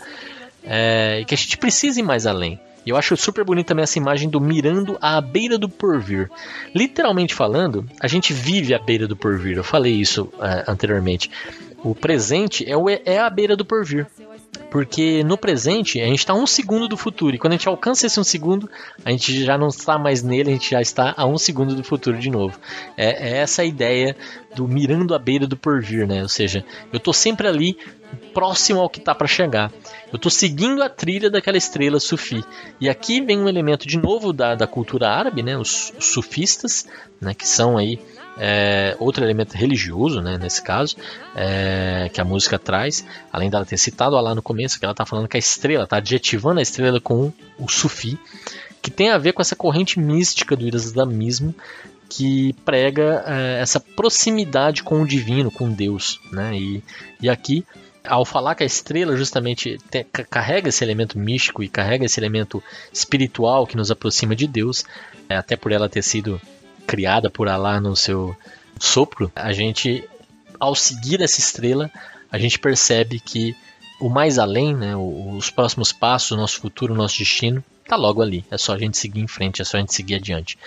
é, 0.63 1.21
e 1.21 1.25
que 1.25 1.35
a 1.35 1.39
gente 1.39 1.57
precisa 1.57 1.99
ir 1.99 2.03
mais 2.03 2.27
além. 2.27 2.61
E 2.85 2.91
eu 2.91 2.97
acho 2.97 3.17
super 3.17 3.45
bonita 3.45 3.69
também 3.69 3.85
essa 3.85 3.99
imagem 3.99 4.29
do 4.29 4.41
mirando 4.41 4.99
à 5.01 5.21
beira 5.21 5.57
do 5.57 5.69
porvir. 5.69 6.31
Literalmente 6.75 7.35
falando, 7.35 7.89
a 8.01 8.09
gente 8.09 8.33
vive 8.33 8.75
à 8.75 8.79
beira 8.79 9.07
do 9.09 9.17
porvir. 9.17 9.57
Eu 9.57 9.65
falei 9.65 9.95
isso 9.95 10.33
é, 10.41 10.71
anteriormente. 10.71 11.31
O 11.83 11.95
presente 11.95 12.69
é, 12.69 12.77
o, 12.77 12.89
é 12.89 13.19
a 13.19 13.31
beira 13.31 13.57
do 13.57 13.65
porvir. 13.65 14.07
Porque 14.73 15.23
no 15.23 15.37
presente 15.37 16.01
a 16.01 16.07
gente 16.07 16.21
está 16.21 16.33
um 16.33 16.47
segundo 16.47 16.89
do 16.89 16.97
futuro. 16.97 17.37
E 17.37 17.39
quando 17.39 17.53
a 17.53 17.57
gente 17.57 17.69
alcança 17.69 18.07
esse 18.07 18.19
um 18.19 18.25
segundo, 18.25 18.71
a 19.05 19.11
gente 19.11 19.45
já 19.45 19.59
não 19.59 19.69
está 19.69 19.99
mais 19.99 20.23
nele, 20.23 20.49
a 20.49 20.53
gente 20.55 20.71
já 20.71 20.81
está 20.81 21.13
a 21.15 21.27
um 21.27 21.37
segundo 21.37 21.75
do 21.75 21.85
futuro 21.85 22.19
de 22.19 22.31
novo. 22.31 22.59
É, 22.97 23.33
é 23.33 23.37
essa 23.37 23.61
a 23.61 23.67
ideia 23.67 24.17
do 24.57 24.67
mirando 24.67 25.15
a 25.15 25.19
beira 25.19 25.47
do 25.47 25.59
porvir, 25.59 26.09
né? 26.09 26.23
Ou 26.23 26.29
seja, 26.29 26.65
eu 26.91 26.97
estou 26.97 27.13
sempre 27.13 27.47
ali 27.47 27.77
próximo 28.33 28.81
ao 28.81 28.89
que 28.89 28.99
está 28.99 29.15
para 29.15 29.27
chegar. 29.27 29.71
Eu 30.11 30.17
estou 30.17 30.31
seguindo 30.31 30.83
a 30.83 30.89
trilha 30.89 31.29
daquela 31.29 31.59
estrela 31.59 32.01
sufi. 32.01 32.43
E 32.81 32.89
aqui 32.89 33.21
vem 33.21 33.41
um 33.41 33.51
elemento 33.51 33.87
de 33.87 33.99
novo 33.99 34.33
da, 34.33 34.55
da 34.55 34.67
cultura 34.67 35.07
árabe, 35.07 35.43
né? 35.43 35.55
Os, 35.55 35.93
os 35.99 36.07
sufistas, 36.07 36.89
né? 37.21 37.35
Que 37.35 37.47
são 37.47 37.77
aí 37.77 37.99
é, 38.39 38.97
outro 38.99 39.25
elemento 39.25 39.57
religioso, 39.57 40.21
né, 40.21 40.39
nesse 40.39 40.63
caso, 40.63 40.97
é, 41.35 42.11
que 42.13 42.21
a 42.21 42.25
música 42.25 42.59
traz, 42.59 43.05
além 43.33 43.51
dela 43.51 43.65
ter 43.65 43.77
citado 43.77 44.17
lá 44.17 44.35
no 44.35 44.43
começo, 44.43 44.79
que 44.79 44.85
ela 44.85 44.93
está 44.93 45.05
falando 45.05 45.29
que 45.29 45.37
a 45.37 45.41
estrela, 45.41 45.85
está 45.85 45.97
adjetivando 45.99 46.59
a 46.59 46.63
estrela 46.63 47.01
com 47.01 47.33
o 47.59 47.69
sufi, 47.69 48.19
que 48.81 48.91
tem 48.91 49.11
a 49.11 49.19
ver 49.19 49.33
com 49.33 49.43
essa 49.43 49.55
corrente 49.55 50.01
mística 50.01 50.57
do 50.57 50.67
islamismo 50.67 51.55
que 52.09 52.53
prega 52.65 53.25
é, 53.27 53.61
essa 53.61 53.81
proximidade 53.81 54.83
com 54.83 55.01
o 55.01 55.07
divino, 55.07 55.51
com 55.51 55.71
Deus. 55.71 56.21
Né? 56.31 56.59
E, 56.59 56.85
e 57.23 57.31
aqui, 57.31 57.65
ao 58.05 58.25
falar 58.25 58.55
que 58.55 58.63
a 58.63 58.67
estrela 58.67 59.17
justamente 59.17 59.79
te, 59.91 60.05
carrega 60.29 60.69
esse 60.69 60.85
elemento 60.85 61.19
místico 61.19 61.63
e 61.63 61.69
carrega 61.69 62.05
esse 62.05 62.21
elemento 62.21 62.63
espiritual 62.93 63.67
que 63.67 63.77
nos 63.77 63.91
aproxima 63.91 64.37
de 64.37 64.47
Deus, 64.47 64.85
é, 65.29 65.37
até 65.37 65.57
por 65.57 65.73
ela 65.73 65.89
ter 65.89 66.03
sido 66.03 66.41
criada 66.87 67.31
por 67.31 67.49
Alá 67.49 67.81
no 67.81 67.97
seu 67.97 68.37
sopro, 68.79 69.31
a 69.35 69.53
gente, 69.53 70.05
ao 70.59 70.75
seguir 70.75 71.21
essa 71.23 71.41
estrela, 71.41 71.91
a 72.31 72.39
gente 72.39 72.59
percebe 72.59 73.21
que 73.21 73.57
o 74.01 74.09
mais 74.09 74.39
além, 74.39 74.75
né, 74.75 74.97
os 74.97 75.51
próximos 75.51 75.93
passos, 75.93 76.33
o 76.33 76.37
nosso 76.37 76.61
futuro, 76.61 76.93
o 76.93 76.97
nosso 76.97 77.19
destino, 77.19 77.63
está 77.85 77.95
logo 77.95 78.21
ali. 78.21 78.45
É 78.51 78.59
só 78.59 78.75
a 78.75 78.79
gente 78.79 78.99
seguir 78.99 79.21
em 79.21 79.29
frente, 79.29 79.63
é 79.63 79.65
só 79.65 79.77
a 79.77 79.81
gente 79.81 79.95
seguir 79.95 80.17
adiante. 80.17 80.59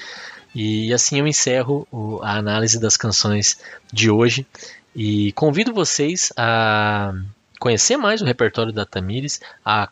E 0.54 0.94
assim 0.94 1.20
eu 1.20 1.28
encerro 1.28 1.86
a 2.22 2.38
análise 2.38 2.80
das 2.80 2.96
canções 2.96 3.60
de 3.92 4.10
hoje 4.10 4.48
e 4.96 5.34
convido 5.34 5.74
vocês 5.74 6.32
a 6.38 7.14
conhecer 7.60 7.98
mais 7.98 8.22
o 8.22 8.26
repertório 8.26 8.72
da 8.72 8.86
Tamires, 8.86 9.42
a 9.66 9.90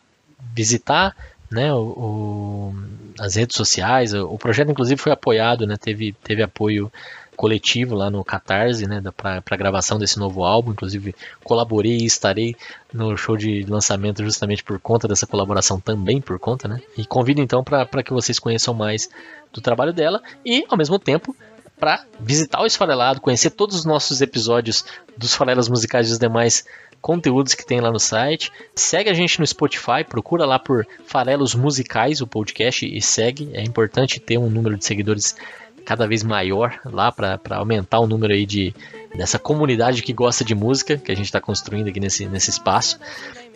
visitar 0.54 1.14
né, 1.50 1.72
o, 1.74 1.78
o, 1.78 2.74
as 3.18 3.36
redes 3.36 3.56
sociais. 3.56 4.14
O, 4.14 4.36
projeto, 4.38 4.70
inclusive, 4.70 5.00
foi 5.00 5.12
apoiado, 5.12 5.66
né, 5.66 5.76
teve, 5.76 6.12
teve 6.24 6.42
apoio 6.42 6.92
coletivo 7.36 7.96
lá 7.96 8.10
no 8.10 8.24
Catarse, 8.24 8.86
né, 8.86 9.02
para 9.16 9.42
a 9.50 9.56
gravação 9.56 9.98
desse 9.98 10.18
novo 10.18 10.44
álbum. 10.44 10.72
Inclusive, 10.72 11.14
colaborei 11.42 11.98
e 11.98 12.04
estarei 12.04 12.56
no 12.92 13.16
show 13.16 13.36
de 13.36 13.64
lançamento 13.68 14.22
justamente 14.22 14.62
por 14.62 14.78
conta 14.78 15.08
dessa 15.08 15.26
colaboração, 15.26 15.80
também 15.80 16.20
por 16.20 16.38
conta, 16.38 16.68
né? 16.68 16.80
E 16.96 17.04
convido 17.04 17.40
então 17.40 17.64
para 17.64 18.02
que 18.02 18.12
vocês 18.12 18.38
conheçam 18.38 18.72
mais 18.72 19.08
do 19.52 19.60
trabalho 19.60 19.92
dela 19.92 20.22
e, 20.44 20.64
ao 20.68 20.78
mesmo 20.78 20.98
tempo, 20.98 21.34
para 21.78 22.04
visitar 22.20 22.62
o 22.62 22.66
Esfarelado, 22.66 23.20
conhecer 23.20 23.50
todos 23.50 23.76
os 23.76 23.84
nossos 23.84 24.20
episódios 24.20 24.84
dos 25.16 25.34
Farelas 25.34 25.68
Musicais 25.68 26.08
e 26.08 26.12
os 26.12 26.18
demais 26.18 26.64
conteúdos 27.04 27.52
que 27.52 27.66
tem 27.66 27.82
lá 27.82 27.92
no 27.92 28.00
site. 28.00 28.50
Segue 28.74 29.10
a 29.10 29.12
gente 29.12 29.38
no 29.38 29.46
Spotify, 29.46 30.02
procura 30.08 30.46
lá 30.46 30.58
por 30.58 30.86
Farelos 31.04 31.54
Musicais, 31.54 32.22
o 32.22 32.26
podcast, 32.26 32.86
e 32.86 33.02
segue. 33.02 33.50
É 33.52 33.62
importante 33.62 34.18
ter 34.18 34.38
um 34.38 34.48
número 34.48 34.74
de 34.74 34.86
seguidores 34.86 35.36
cada 35.84 36.06
vez 36.06 36.22
maior 36.22 36.80
lá 36.82 37.12
para 37.12 37.38
aumentar 37.50 38.00
o 38.00 38.06
número 38.06 38.32
aí 38.32 38.46
de 38.46 38.74
dessa 39.14 39.38
comunidade 39.38 40.02
que 40.02 40.14
gosta 40.14 40.42
de 40.42 40.54
música 40.54 40.96
que 40.96 41.12
a 41.12 41.14
gente 41.14 41.26
está 41.26 41.42
construindo 41.42 41.88
aqui 41.88 42.00
nesse, 42.00 42.24
nesse 42.24 42.48
espaço. 42.48 42.98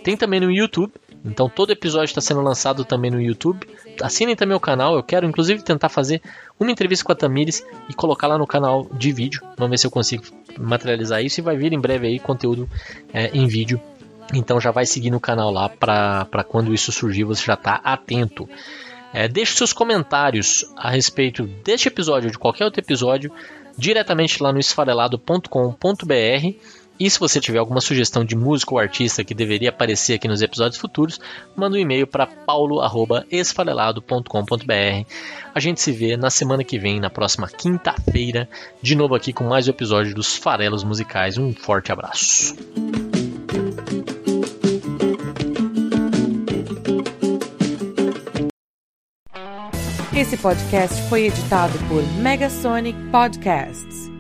Tem 0.05 0.15
também 0.15 0.41
no 0.41 0.53
YouTube, 0.53 0.93
então 1.25 1.49
todo 1.49 1.73
episódio 1.73 2.07
está 2.07 2.21
sendo 2.21 2.41
lançado 2.41 2.85
também 2.85 3.11
no 3.11 3.21
YouTube. 3.21 3.67
Assinem 4.03 4.37
também 4.37 4.57
o 4.57 4.61
canal, 4.61 4.95
eu 4.95 5.03
quero 5.03 5.27
inclusive 5.27 5.63
tentar 5.63 5.89
fazer 5.89 6.23
uma 6.59 6.71
entrevista 6.71 7.05
com 7.05 7.13
a 7.13 7.15
Tamires 7.15 7.65
e 7.89 7.95
colocar 7.95 8.27
lá 8.27 8.39
no 8.39 8.47
canal 8.47 8.87
de 8.93 9.13
vídeo. 9.13 9.43
Vamos 9.57 9.71
ver 9.71 9.79
se 9.79 9.87
eu 9.87 9.91
consigo 9.91 10.25
materializar 10.59 11.23
isso 11.23 11.41
e 11.41 11.43
vai 11.43 11.57
vir 11.57 11.73
em 11.73 11.81
breve 11.81 12.07
aí 12.07 12.19
conteúdo 12.19 12.69
é, 13.13 13.29
em 13.29 13.47
vídeo. 13.47 13.81
Então 14.33 14.61
já 14.61 14.71
vai 14.71 14.87
seguir 14.87 15.11
no 15.11 15.21
canal 15.21 15.51
lá 15.51 15.69
para 15.69 16.45
quando 16.47 16.75
isso 16.75 16.93
surgir 16.93 17.25
você 17.25 17.45
já 17.45 17.55
está 17.55 17.81
atento. 17.83 18.49
É, 19.13 19.27
deixe 19.27 19.55
seus 19.55 19.73
comentários 19.73 20.65
a 20.77 20.91
respeito 20.91 21.45
deste 21.65 21.89
episódio 21.89 22.29
ou 22.29 22.33
de 22.33 22.39
qualquer 22.39 22.65
outro 22.65 22.81
episódio 22.81 23.33
diretamente 23.77 24.43
lá 24.43 24.53
no 24.53 24.59
esfarelado.com.br. 24.59 26.55
E 26.99 27.09
se 27.09 27.21
você 27.21 27.41
tiver 27.41 27.59
alguma 27.59 27.81
sugestão 27.81 28.25
de 28.25 28.35
músico 28.35 28.75
ou 28.75 28.81
artista 28.81 29.23
que 29.23 29.33
deveria 29.33 29.69
aparecer 29.69 30.15
aqui 30.15 30.27
nos 30.27 30.43
episódios 30.43 30.81
futuros, 30.81 31.21
manda 31.55 31.77
um 31.77 31.81
e-mail 31.81 32.09
para 32.09 32.27
paulo@esfarelado.com.br. 32.27 35.07
A 35.55 35.61
gente 35.61 35.81
se 35.81 35.93
vê 35.93 36.17
na 36.17 36.29
semana 36.29 36.65
que 36.65 36.77
vem, 36.79 36.99
na 36.99 37.09
próxima 37.09 37.47
quinta-feira, 37.47 38.49
de 38.83 38.97
novo 38.97 39.15
aqui 39.15 39.33
com 39.33 39.45
mais 39.45 39.69
um 39.69 39.71
episódio 39.71 40.13
dos 40.15 40.37
Farelos 40.37 40.83
Musicais. 40.83 41.39
Um 41.39 41.53
forte 41.53 41.93
abraço. 41.93 42.57
Esse 50.17 50.37
podcast 50.37 51.01
foi 51.09 51.27
editado 51.27 51.79
por 51.89 52.03
Megasonic 52.21 52.99
Podcasts. 53.13 54.18